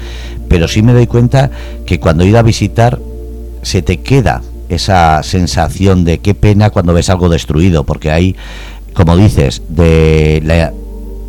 [0.48, 1.50] pero sí me doy cuenta
[1.86, 2.98] que cuando he ido a visitar
[3.62, 8.36] se te queda esa sensación de qué pena cuando ves algo destruido, porque hay,
[8.94, 10.72] como dices, de la,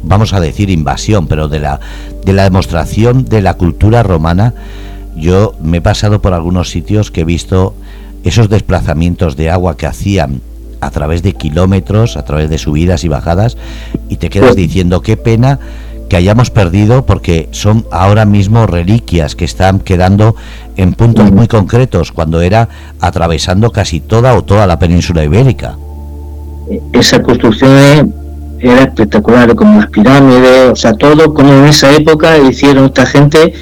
[0.03, 1.79] vamos a decir invasión, pero de la,
[2.25, 4.53] de la demostración de la cultura romana,
[5.15, 7.73] yo me he pasado por algunos sitios que he visto
[8.23, 10.41] esos desplazamientos de agua que hacían
[10.85, 13.57] a través de kilómetros, a través de subidas y bajadas,
[14.09, 15.59] y te quedas diciendo qué pena
[16.09, 20.35] que hayamos perdido porque son ahora mismo reliquias que están quedando
[20.77, 22.69] en puntos muy concretos cuando era
[23.01, 25.77] atravesando casi toda o toda la península ibérica.
[26.93, 28.13] Esa construcción
[28.59, 33.53] era espectacular, como las pirámides, o sea, todo como en esa época hicieron esta gente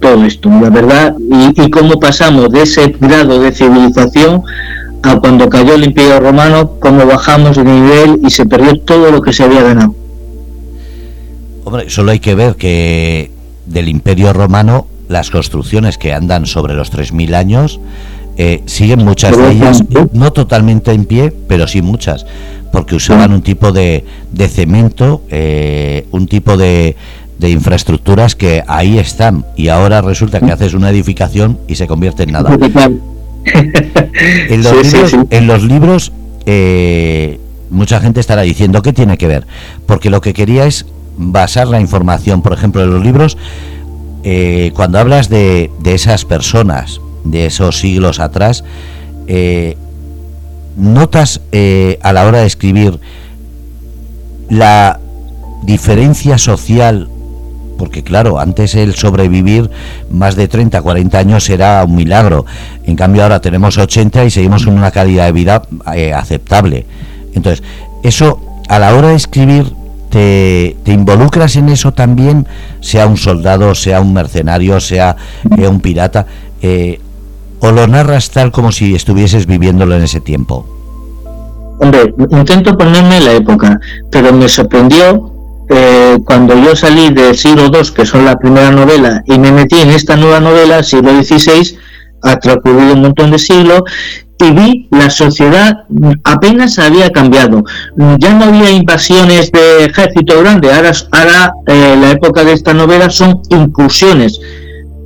[0.00, 4.42] todo esto, la verdad, y, y cómo pasamos de ese grado de civilización
[5.02, 9.22] a cuando cayó el Imperio Romano, cómo bajamos de nivel y se perdió todo lo
[9.22, 9.94] que se había ganado.
[11.64, 13.30] Hombre, solo hay que ver que
[13.66, 17.80] del Imperio Romano las construcciones que andan sobre los 3.000 años
[18.36, 19.82] eh, siguen muchas de ellas,
[20.12, 22.24] no totalmente en pie, pero sí muchas,
[22.72, 26.94] porque usaban un tipo de, de cemento, eh, un tipo de,
[27.38, 32.24] de infraestructuras que ahí están y ahora resulta que haces una edificación y se convierte
[32.24, 32.56] en nada.
[34.48, 36.12] en, los libros, en los libros
[36.46, 39.46] eh, mucha gente estará diciendo qué tiene que ver,
[39.86, 43.36] porque lo que quería es basar la información, por ejemplo, en los libros,
[44.24, 48.64] eh, cuando hablas de, de, esas personas, de esos siglos atrás,
[49.26, 49.76] eh,
[50.76, 51.40] notas
[52.02, 53.00] a la hora de escribir
[54.48, 55.00] la
[55.64, 57.08] diferencia social
[57.78, 59.70] porque claro, antes el sobrevivir
[60.10, 62.44] más de 30, 40 años era un milagro.
[62.84, 65.62] En cambio ahora tenemos 80 y seguimos con una calidad de vida
[65.94, 66.84] eh, aceptable.
[67.34, 67.64] Entonces,
[68.02, 69.72] eso a la hora de escribir
[70.10, 72.46] te, involucras en eso también,
[72.80, 75.16] sea un soldado, sea un mercenario, sea
[75.56, 76.26] eh, un pirata,
[76.60, 77.00] eh,
[77.60, 80.66] o lo narras tal como si estuvieses viviéndolo en ese tiempo.
[81.80, 83.78] Hombre, intento ponerme la época,
[84.10, 85.37] pero me sorprendió
[85.68, 89.80] eh, cuando yo salí del siglo II, que son la primera novela, y me metí
[89.80, 91.78] en esta nueva novela, siglo XVI,
[92.22, 93.82] ha transcurrido un montón de siglos,
[94.40, 95.84] y vi la sociedad
[96.24, 97.64] apenas había cambiado.
[98.18, 103.10] Ya no había invasiones de ejército grande, ahora, ahora eh, la época de esta novela
[103.10, 104.40] son incursiones,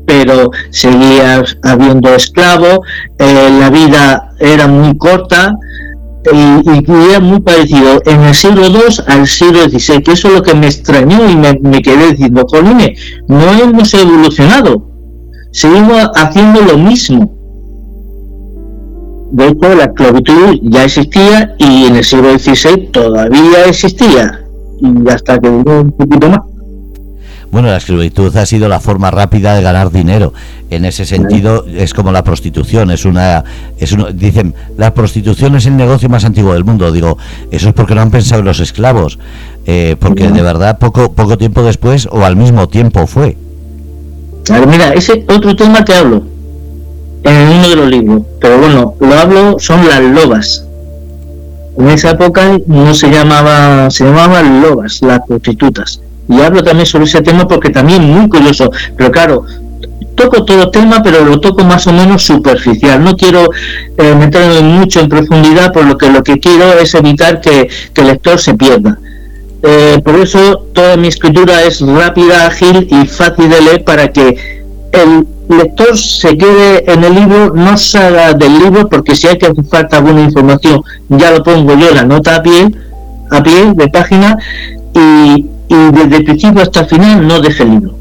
[0.06, 2.80] pero seguía habiendo esclavos,
[3.18, 5.54] eh, la vida era muy corta,
[6.30, 10.42] y, era muy parecido en el siglo II al siglo XVI, que eso es lo
[10.42, 12.46] que me extrañó y me, quedé diciendo,
[13.28, 14.88] no hemos evolucionado,
[15.52, 17.34] seguimos haciendo lo mismo.
[19.32, 24.44] De hecho, la esclavitud ya existía y en el siglo XVI todavía existía,
[24.80, 26.51] y hasta que duró un poquito más.
[27.52, 30.32] Bueno, la esclavitud ha sido la forma rápida de ganar dinero.
[30.70, 33.44] En ese sentido es como la prostitución, es una
[33.76, 36.90] es dicen, la prostitución es el negocio más antiguo del mundo.
[36.90, 37.18] Digo,
[37.50, 39.18] eso es porque no han pensado en los esclavos,
[39.66, 43.36] eh, porque de verdad poco poco tiempo después o al mismo tiempo fue.
[44.50, 46.22] A mira, ese otro tema que hablo
[47.22, 50.64] en uno de los libros, pero bueno, lo hablo son las lobas.
[51.76, 57.04] En esa época no se llamaba, se llamaban lobas, las prostitutas y hablo también sobre
[57.04, 59.44] ese tema porque también muy curioso, pero claro,
[60.14, 63.02] toco todo tema, pero lo toco más o menos superficial.
[63.02, 63.48] No quiero
[63.96, 68.06] eh, meterme mucho en profundidad, por lo que lo que quiero es evitar que, el
[68.06, 68.98] lector se pierda.
[69.62, 74.62] Eh, por eso toda mi escritura es rápida, ágil y fácil de leer para que
[74.92, 79.46] el lector se quede en el libro, no salga del libro, porque si hay que
[79.46, 82.68] hacer falta alguna información, ya lo pongo yo la nota a pie,
[83.30, 84.36] a pie de página,
[84.94, 87.94] y, y desde el principio hasta el final no deje el libro.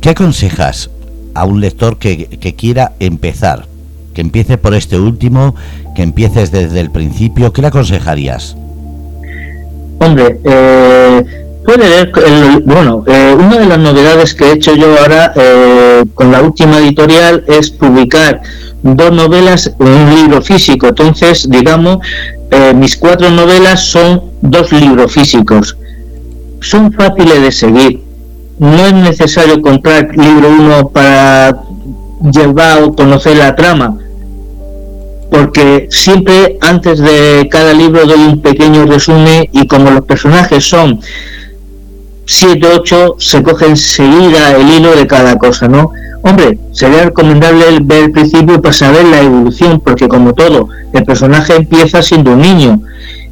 [0.00, 0.90] ¿Qué aconsejas
[1.34, 3.66] a un lector que, quiera empezar?
[4.14, 5.54] Que empiece por este último,
[5.96, 8.56] que empieces desde el principio, ¿qué le aconsejarías?
[9.98, 11.24] Hombre, eh,
[11.64, 12.12] puede leer,
[12.64, 16.78] bueno, eh, una de las novedades que he hecho yo ahora eh, con la última
[16.78, 18.42] editorial es publicar
[18.82, 20.88] dos novelas en un libro físico.
[20.88, 21.98] Entonces, digamos,
[22.74, 25.76] mis cuatro novelas son dos libros físicos.
[26.60, 28.02] Son fáciles de seguir.
[28.58, 31.58] No es necesario comprar libro uno para
[32.32, 33.98] llevar o conocer la trama,
[35.30, 41.00] porque siempre antes de cada libro doy un pequeño resumen y como los personajes son
[42.26, 45.90] 7, 8, se coge enseguida el hilo de cada cosa, ¿no?
[46.22, 51.54] Hombre, sería recomendable ver el principio para saber la evolución, porque como todo, el personaje
[51.56, 52.80] empieza siendo un niño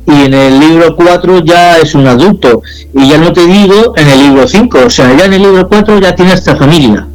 [0.07, 2.63] y en el libro 4 ya es un adulto.
[2.95, 5.69] Y ya no te digo en el libro 5, o sea, ya en el libro
[5.69, 7.07] 4 ya tiene esta familia.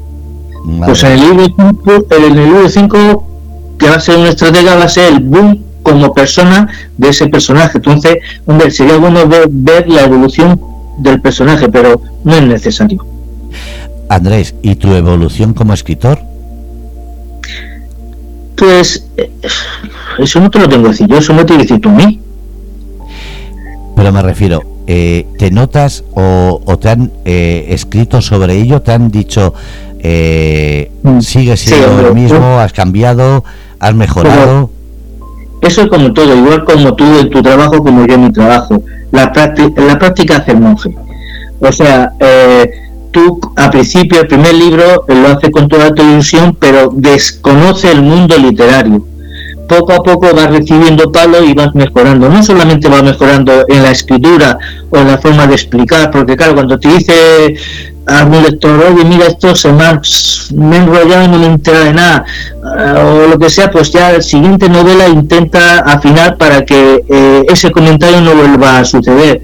[0.86, 3.28] Pues en el libro 5, en el libro 5,
[3.78, 7.28] que va a ser un estratega, va a ser el boom como persona de ese
[7.28, 7.78] personaje.
[7.78, 10.60] Entonces, hombre, sería bueno ver, ver la evolución
[10.98, 13.06] del personaje, pero no es necesario.
[14.10, 16.20] Andrés, ¿y tu evolución como escritor?
[18.56, 19.32] Pues eh,
[20.18, 21.93] eso no te lo tengo que decir yo, eso no te lo decir tú a
[21.93, 22.20] mí.
[23.95, 28.82] Pero me refiero, eh, ¿te notas o, te han eh, escrito sobre ello?
[28.82, 29.54] ¿Te han dicho,
[30.00, 31.20] eh, mm.
[31.20, 33.43] sigues siendo lo mismo, has cambiado,
[33.80, 34.72] has mejorado?
[35.68, 38.82] Eso es como todo, igual como tú en tu trabajo, como yo en mi trabajo.
[39.11, 40.95] La, práctica, la práctica hace monje.
[41.59, 42.13] O sea,
[43.11, 48.01] tú a principio el primer libro lo hace con toda tu ilusión, pero desconoce el
[48.01, 49.05] mundo literario.
[49.68, 52.30] Poco a poco vas recibiendo palo y vas mejorando.
[52.30, 54.57] No solamente vas mejorando en la escritura
[54.89, 57.55] o en la forma de explicar, porque claro, cuando te dice
[58.07, 60.01] a mi lector, oye, mira, esto se me ha,
[60.55, 62.26] me enrollado y no me entera de nada,
[62.78, 67.45] eh, o lo que sea, pues ya la siguiente novela intenta afinar para que eh,
[67.49, 69.41] ese comentario no vuelva a suceder.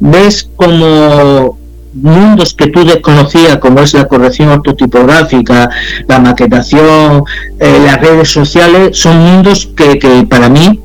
[0.00, 1.58] Ves como
[1.94, 5.68] mundos que tú desconocías, como es la corrección ortotipográfica,
[6.08, 7.24] la maquetación,
[7.58, 10.80] eh, las redes sociales, son mundos que, que para mí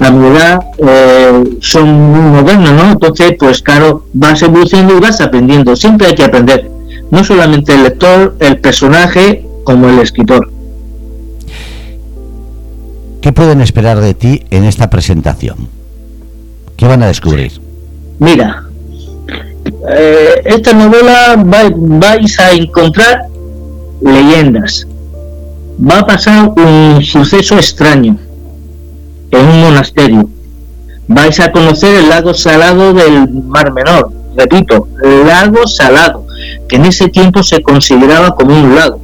[0.00, 2.92] la verdad eh, son muy modernos, ¿no?
[2.92, 5.76] Entonces, pues claro, vas evolucionando y vas aprendiendo.
[5.76, 6.70] Siempre hay que aprender.
[7.10, 10.50] No solamente el lector, el personaje, como el escritor.
[13.20, 15.68] ¿Qué pueden esperar de ti en esta presentación?
[16.76, 17.60] ¿Qué van a descubrir?
[18.18, 18.69] Mira,
[19.88, 23.26] eh, esta novela vais a encontrar
[24.00, 24.86] leyendas.
[25.78, 28.18] Va a pasar un suceso extraño
[29.30, 30.28] en un monasterio.
[31.08, 36.26] Vais a conocer el lago salado del Mar Menor, repito, lago salado,
[36.68, 39.00] que en ese tiempo se consideraba como un lago.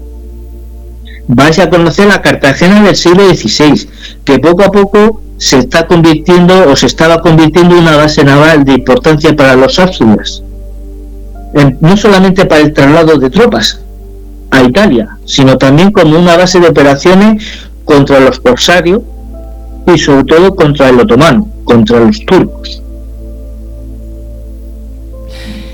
[1.29, 3.89] Vais a conocer la Cartagena del siglo XVI,
[4.25, 8.65] que poco a poco se está convirtiendo o se estaba convirtiendo en una base naval
[8.65, 9.79] de importancia para los
[11.81, 13.81] No solamente para el traslado de tropas
[14.51, 17.43] a Italia, sino también como una base de operaciones
[17.85, 19.01] contra los corsarios
[19.87, 22.83] y sobre todo contra el otomano, contra los turcos.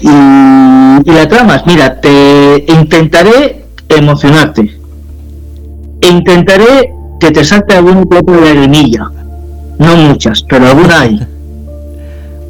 [0.02, 4.78] Y, la trama, mira, te intentaré emocionarte.
[6.00, 9.10] E intentaré que te salte algún poco de arenilla.
[9.78, 11.26] No muchas, pero alguna hay.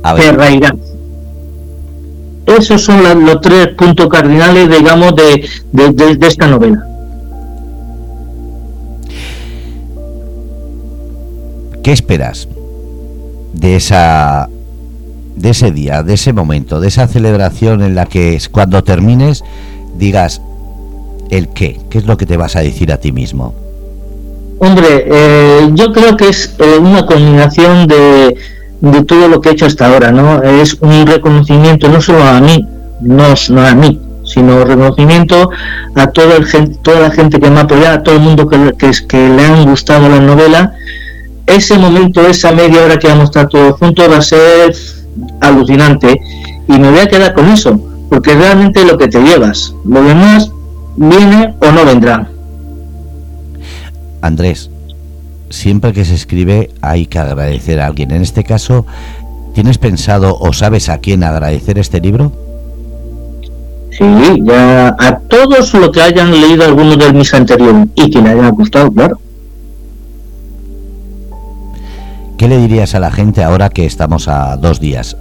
[0.17, 0.92] Te reirás.
[2.59, 6.87] Esos son los tres puntos cardinales, digamos, de, de esta novela.
[11.83, 12.49] ¿Qué esperas
[13.55, 14.49] de esa
[15.37, 19.43] de ese día, de ese momento, de esa celebración en la que cuando termines
[19.97, 20.41] digas
[21.31, 23.55] el qué, qué es lo que te vas a decir a ti mismo?
[24.59, 28.37] Hombre, eh, yo creo que es eh, una combinación de,
[28.83, 30.43] de, todo lo que he hecho hasta ahora, ¿no?
[30.43, 32.67] Es un reconocimiento no solo a mí,
[33.01, 35.51] no, no a mí, sino reconocimiento
[35.95, 38.75] a todo el, toda la gente que me ha apoyado, a todo el mundo que,
[38.79, 40.75] que, que le han gustado la novela
[41.47, 44.75] ese momento, esa media hora que vamos a estar todos juntos va a ser
[45.41, 46.21] alucinante
[46.69, 47.79] y me voy a quedar con eso,
[48.09, 50.51] porque realmente lo que te llevas, lo demás
[50.97, 52.29] viene o no vendrá.
[54.21, 54.71] Andrés,
[55.53, 58.11] siempre que se escribe hay que agradecer a alguien.
[58.11, 58.87] En este caso,
[59.55, 62.33] ¿tienes pensado o sabes a quién agradecer este libro?
[63.91, 64.05] Sí,
[64.45, 68.51] ya a todos los que hayan leído alguno de mis anteriores y que le hayan
[68.53, 69.21] gustado, claro.
[72.39, 75.17] ¿Qué le dirías a la gente ahora que estamos a dos días?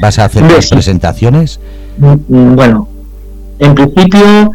[0.00, 1.60] ¿Vas a hacer las presentaciones?
[1.98, 2.88] Mm, bueno,
[3.58, 4.50] en principio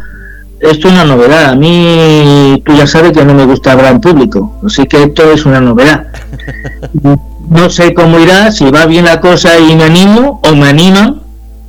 [0.59, 1.49] esto es una novedad.
[1.51, 5.31] A mí, tú ya sabes que no me gusta hablar en público, así que esto
[5.31, 6.07] es una novedad.
[7.47, 11.21] No sé cómo irá, si va bien la cosa y me animo o me animan,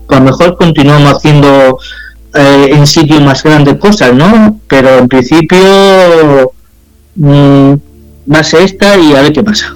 [0.09, 1.79] pues mejor continuamos haciendo
[2.35, 4.59] eh, en sitios más grandes cosas, ¿no?
[4.69, 6.53] Pero en principio
[7.15, 7.73] mm,
[8.33, 9.75] va a ser esta y a ver qué pasa.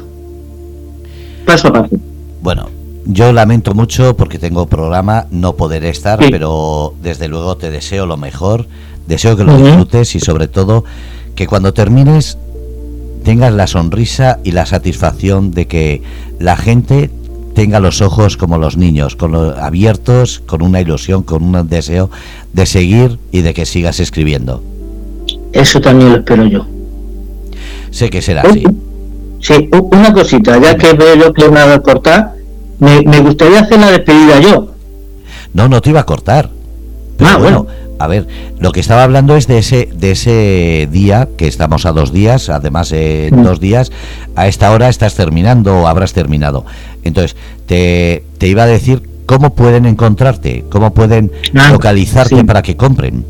[1.44, 1.96] Paso a paso.
[2.40, 2.70] Bueno,
[3.04, 8.16] yo lamento mucho porque tengo programa, no poder estar, pero desde luego te deseo lo
[8.16, 8.66] mejor,
[9.11, 10.84] deseo que lo disfrutes y sobre todo
[11.34, 12.38] que cuando termines
[13.24, 16.02] tengas la sonrisa y la satisfacción de que
[16.38, 17.11] la gente
[17.54, 22.11] tenga los ojos como los niños, con los abiertos, con una ilusión, con un deseo
[22.52, 24.62] de seguir y de que sigas escribiendo.
[25.52, 26.66] Eso también lo espero yo.
[27.90, 28.64] Sé que será así.
[29.40, 32.34] Sí, una cosita, ya que veo yo que me va a cortar,
[32.78, 34.68] me, gustaría hacer la despedida yo.
[35.52, 36.50] No, no te iba a cortar.
[37.20, 37.66] Ah, bueno,
[37.98, 38.26] a ver,
[38.58, 42.48] lo que estaba hablando es de ese de ese día, que estamos a dos días,
[42.48, 43.92] además de dos días,
[44.36, 46.64] a esta hora estás terminando o habrás terminado.
[47.04, 52.76] Entonces, te, te iba a decir cómo pueden encontrarte, cómo pueden ah, localizarte para que
[52.76, 53.24] compren.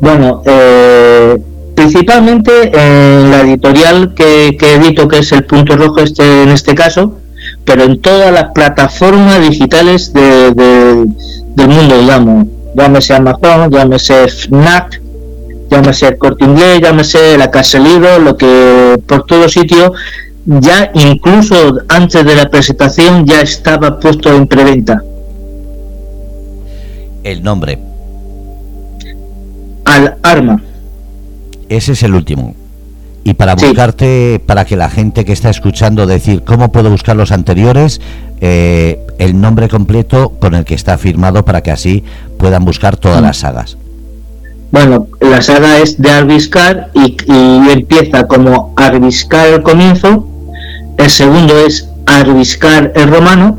[0.00, 1.38] Bueno, eh,
[1.76, 6.74] principalmente en la editorial que, que, edito, que es el punto rojo este en este
[6.74, 7.18] caso,
[7.64, 15.00] pero en todas las plataformas digitales de, del mundo, digamos, llámese Amazon, llámese FNAC,
[15.70, 19.92] llámese Corte Inglés, llámese La Casa Libro, lo que por todo sitio,
[20.44, 25.02] ya incluso antes de la presentación ya estaba puesto en preventa.
[27.22, 27.78] El nombre.
[29.84, 30.62] Al arma.
[31.68, 32.54] Ese es el último.
[33.24, 37.30] Y para buscarte, para que la gente que está escuchando decir cómo puedo buscar los
[37.30, 38.00] anteriores,
[38.44, 42.02] eh, el nombre completo con el que está firmado para que así
[42.38, 43.76] puedan buscar todas las sagas.
[44.72, 47.16] Bueno, la saga es de Arbiscar y,
[47.70, 50.26] empieza como Arbiscar el comienzo,
[50.98, 53.58] el segundo es Arbiscar el romano,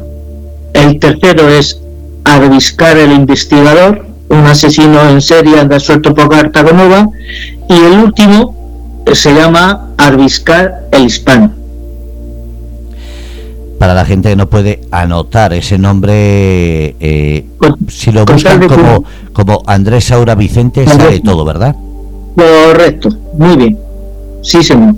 [0.73, 1.79] el tercero es
[2.25, 7.07] Arbiscar el investigador, un asesino en serie anda suelto por Cartagonova,
[7.69, 11.62] y el último se llama Arbiscar el hispano.
[13.83, 17.45] Para la gente que no puede anotar ese nombre, eh,
[17.89, 19.03] si lo buscan como,
[19.33, 21.75] como Andrés Saura Vicente, sale todo, ¿verdad?
[22.33, 23.77] Correcto, muy bien.
[24.41, 24.95] Sí, señor.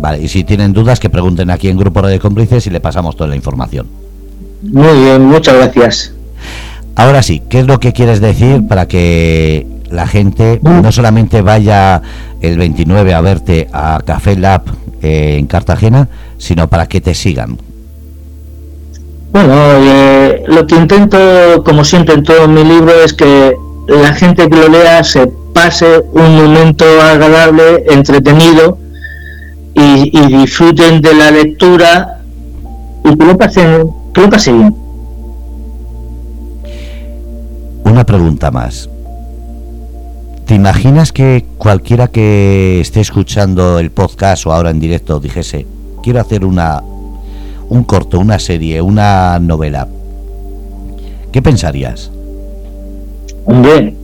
[0.00, 3.16] Vale, y si tienen dudas, que pregunten aquí en Grupo de Cómplices y le pasamos
[3.16, 3.86] toda la información.
[4.62, 6.14] Muy bien, muchas gracias.
[6.94, 12.00] Ahora sí, ¿qué es lo que quieres decir para que la gente no solamente vaya
[12.40, 14.62] el 29 a verte a Café Lab
[15.02, 16.08] eh, en Cartagena,
[16.38, 17.58] sino para que te sigan.
[19.30, 21.18] Bueno, eh, lo que intento,
[21.64, 23.54] como siempre en todo mi libro, es que
[23.86, 28.78] la gente que lo lea se pase un momento agradable, entretenido
[29.74, 32.20] y, disfruten de la lectura
[33.04, 34.74] y que lo pasen, que lo pasen bien.
[37.84, 38.88] Una pregunta más.
[40.46, 45.66] ¿Te imaginas que cualquiera que esté escuchando el podcast o ahora en directo dijese,
[46.02, 46.82] quiero hacer una
[47.68, 49.88] un corto, una serie, una novela?
[51.32, 52.10] ¿Qué pensarías?
[53.44, 53.94] Hombre,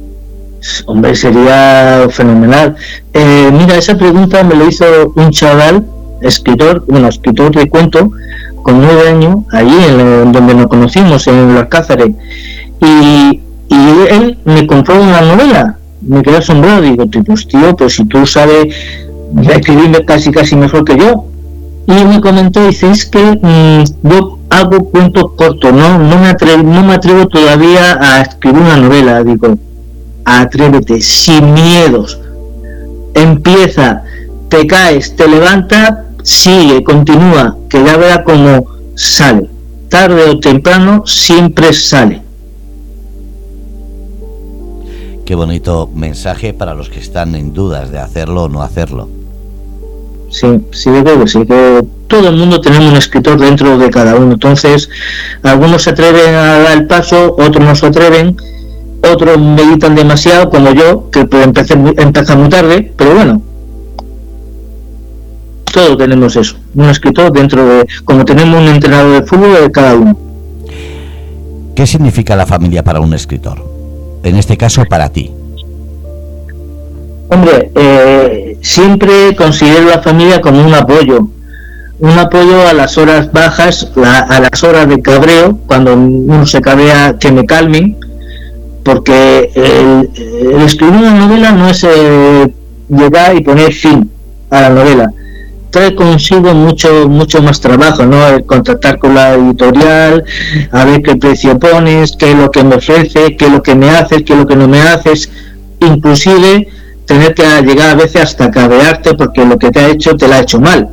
[0.86, 2.76] hombre, sería fenomenal.
[3.12, 4.84] Eh, mira, esa pregunta me lo hizo
[5.16, 5.86] un chaval,
[6.20, 8.11] escritor, bueno, escritor de cuento,
[8.62, 12.11] con nueve años, allí en, donde nos conocimos, en Los Cáceres.
[12.80, 18.05] Y, y él me compró una novela me quedé asombrado, digo, pues tío, pues si
[18.05, 18.74] tú sabes
[19.49, 21.26] escribirme casi casi mejor que yo.
[21.87, 27.28] Y me comentó, dice, es que mm, yo hago cuentos cortos, no, no, me atrevo,
[27.28, 29.59] todavía a escribir una novela, digo,
[30.24, 32.18] atrévete, sin miedos,
[33.12, 34.03] empieza,
[34.49, 39.51] te caes, te levanta, sigue, continúa, que ya vea cómo sale,
[39.91, 42.22] tarde o temprano siempre sale.
[45.26, 49.09] Qué bonito mensaje para los que están en dudas de hacerlo o no hacerlo.
[50.35, 53.89] Sí, sí, yo creo que sí, que todo el mundo tenemos un escritor dentro de
[53.89, 54.32] cada uno.
[54.32, 54.91] Entonces,
[55.45, 58.37] algunos se atreven a dar el paso, otros no se atreven,
[59.12, 63.43] otros meditan demasiado, como yo, que empecé, empezar muy tarde, pero bueno,
[65.72, 69.95] todos tenemos eso, un escritor dentro de, como tenemos un entrenador de fútbol de cada
[69.95, 70.18] uno.
[71.76, 73.72] ¿Qué significa la familia para un escritor?
[74.24, 75.30] en este caso para ti?
[77.30, 81.29] Hombre, eh, siempre considero la familia como un apoyo,
[81.99, 87.19] un apoyo a las horas bajas, a las horas de cabreo, cuando uno se cabrea,
[87.21, 87.99] que me calmen,
[88.83, 92.53] porque el, escribir una novela no es eh,
[92.89, 94.11] llegar y poner fin
[94.49, 95.12] a la novela,
[95.69, 98.27] trae consigo mucho mucho más trabajo, ¿no?
[98.29, 100.25] El contactar con la editorial,
[100.73, 103.75] a ver qué precio pones, qué es lo que me ofrece, qué es lo que
[103.75, 105.31] me haces, qué es lo que no me haces,
[105.81, 106.67] inclusive
[107.07, 110.34] tener que llegar a veces hasta cabearte porque lo que te ha hecho te lo
[110.34, 110.88] ha hecho mal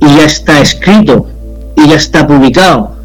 [0.00, 1.26] y ya está escrito
[1.76, 2.96] y ya está publicado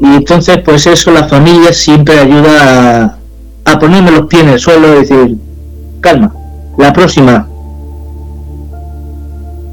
[0.00, 3.16] y entonces pues eso la familia siempre ayuda
[3.64, 5.38] a, a ponerme los pies en el suelo y decir
[6.00, 6.32] calma
[6.78, 7.46] la próxima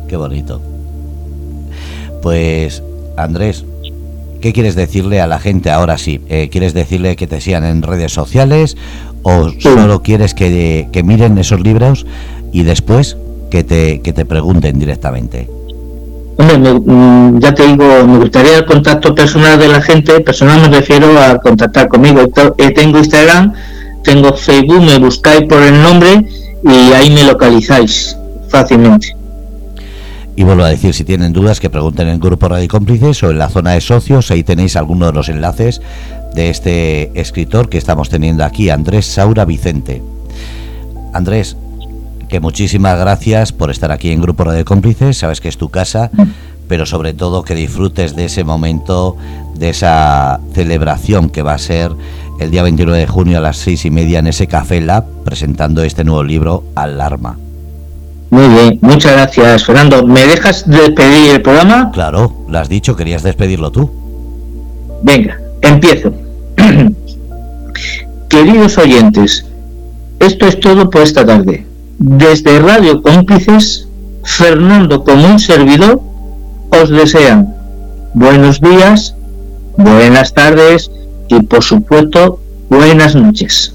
[0.07, 0.61] Qué bonito.
[2.21, 2.81] Pues,
[3.17, 3.65] Andrés,
[4.41, 6.21] ¿qué quieres decirle a la gente ahora sí?
[6.29, 8.77] Eh, ¿Quieres decirle que te sigan en redes sociales
[9.29, 12.05] o solo quieres que, miren esos libros
[12.53, 13.17] y después
[13.51, 15.49] que te, que te pregunten directamente?
[16.37, 20.21] Hombre, mm, ya te digo, me gustaría el contacto personal de la gente.
[20.21, 22.21] Personal me refiero a contactar conmigo.
[22.57, 23.51] Eh, tengo Instagram,
[24.01, 26.25] tengo Facebook, me buscáis por el nombre
[26.63, 28.15] y ahí me localizáis
[28.47, 29.13] fácilmente.
[30.37, 33.31] Y vuelvo a decir, si tienen dudas, que pregunten en el Grupo Radio Cómplices o
[33.31, 34.29] en la zona de socios.
[34.29, 35.81] Ahí tenéis algunos de los enlaces
[36.37, 40.03] de este escritor que estamos teniendo aquí, Andrés Saura Vicente.
[41.11, 41.57] Andrés,
[42.29, 45.17] que muchísimas gracias por estar aquí en Grupo Radio Cómplices.
[45.17, 46.11] Sabes que es tu casa,
[46.67, 49.17] pero sobre todo que disfrutes de ese momento,
[49.55, 51.91] de esa celebración que va a ser
[52.39, 55.81] el día 29 de junio a las seis y media en ese Café Lab presentando
[55.81, 57.39] este nuevo libro, Alarma.
[58.29, 60.05] Muy bien, muchas gracias, Fernando.
[60.05, 61.89] ¿Me dejas despedir el programa?
[61.91, 63.89] Claro, lo has dicho, querías despedirlo tú.
[65.01, 66.26] Venga, empiezo.
[68.29, 69.45] queridos oyentes,
[70.19, 71.65] esto es todo por esta tarde.
[71.99, 73.87] Desde Radio Cómplices,
[74.23, 76.01] Fernando como un servidor
[76.69, 77.55] os desean
[78.13, 79.15] buenos días,
[79.77, 80.91] buenas tardes
[81.29, 82.39] y por supuesto
[82.69, 83.73] buenas noches.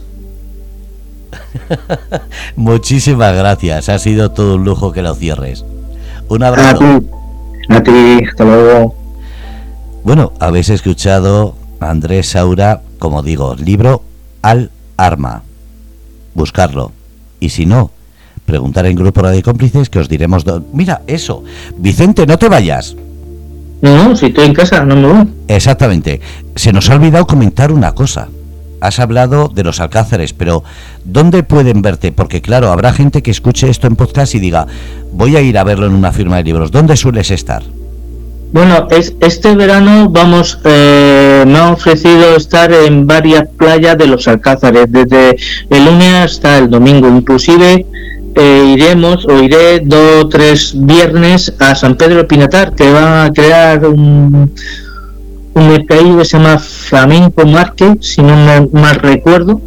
[2.56, 5.64] Muchísimas gracias, ha sido todo un lujo que lo cierres.
[6.28, 7.02] Un abrazo.
[7.68, 8.94] A ti, hasta luego.
[10.04, 14.02] Bueno, habéis escuchado a Andrés Saura, como digo, libro
[14.42, 15.42] Al Arma.
[16.34, 16.92] Buscarlo.
[17.40, 17.90] Y si no,
[18.46, 20.44] preguntar en grupo de cómplices que os diremos...
[20.72, 21.42] Mira, eso.
[21.76, 22.96] Vicente, no te vayas.
[23.80, 25.28] No, si estoy en casa, no me voy.
[25.48, 26.20] Exactamente.
[26.54, 28.28] Se nos ha olvidado comentar una cosa
[28.82, 30.64] has hablado de los alcázares, pero
[31.04, 32.10] ¿dónde pueden verte?
[32.10, 34.66] Porque claro, habrá gente que escuche esto en podcast y diga,
[35.12, 36.72] voy a ir a verlo en una firma de libros.
[36.72, 37.62] ¿Dónde sueles estar?
[38.52, 44.28] Bueno, es, este verano vamos, eh, me ha ofrecido estar en varias playas de los
[44.28, 45.36] Alcázares, desde
[45.70, 47.08] el lunes hasta el domingo.
[47.08, 47.86] Inclusive
[48.34, 53.32] eh, iremos o iré dos o tres viernes a San Pedro Pinatar, que va a
[53.32, 54.52] crear un,
[55.54, 59.62] un mercadillo que se llama Flamenco Market, si no mal recuerdo,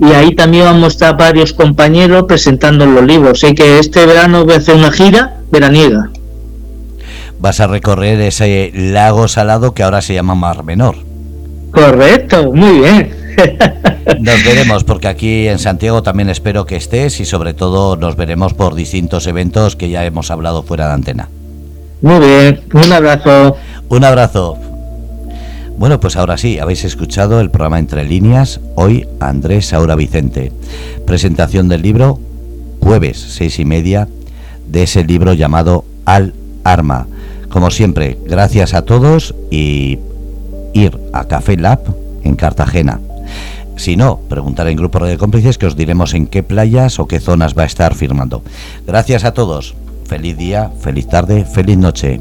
[0.00, 3.40] y ahí también vamos a estar varios compañeros presentando los libros.
[3.40, 6.10] Sé que este verano voy a hacer una gira veraniega.
[7.44, 10.96] Vas a recorrer ese lago salado que ahora se llama Mar Menor.
[11.72, 13.14] Correcto, muy bien.
[14.20, 18.54] Nos veremos porque aquí en Santiago también espero que estés y sobre todo nos veremos
[18.54, 21.28] por distintos eventos que ya hemos hablado fuera de antena.
[22.00, 23.58] Muy bien, un abrazo.
[23.90, 24.56] Un abrazo.
[25.76, 30.50] Bueno, pues ahora sí, habéis escuchado el programa Entre Líneas, hoy Andrés Saura Vicente.
[31.06, 32.18] Presentación del libro,
[32.80, 34.08] jueves seis y media,
[34.66, 36.32] de ese libro llamado Al
[36.64, 37.06] Arma.
[37.54, 40.00] Como siempre, gracias a todos y
[40.72, 41.78] ir a Café Lab
[42.24, 43.00] en Cartagena.
[43.76, 47.20] Si no, preguntar en grupo de cómplices que os diremos en qué playas o qué
[47.20, 48.42] zonas va a estar firmando.
[48.88, 49.76] Gracias a todos.
[50.04, 52.20] Feliz día, feliz tarde, feliz noche.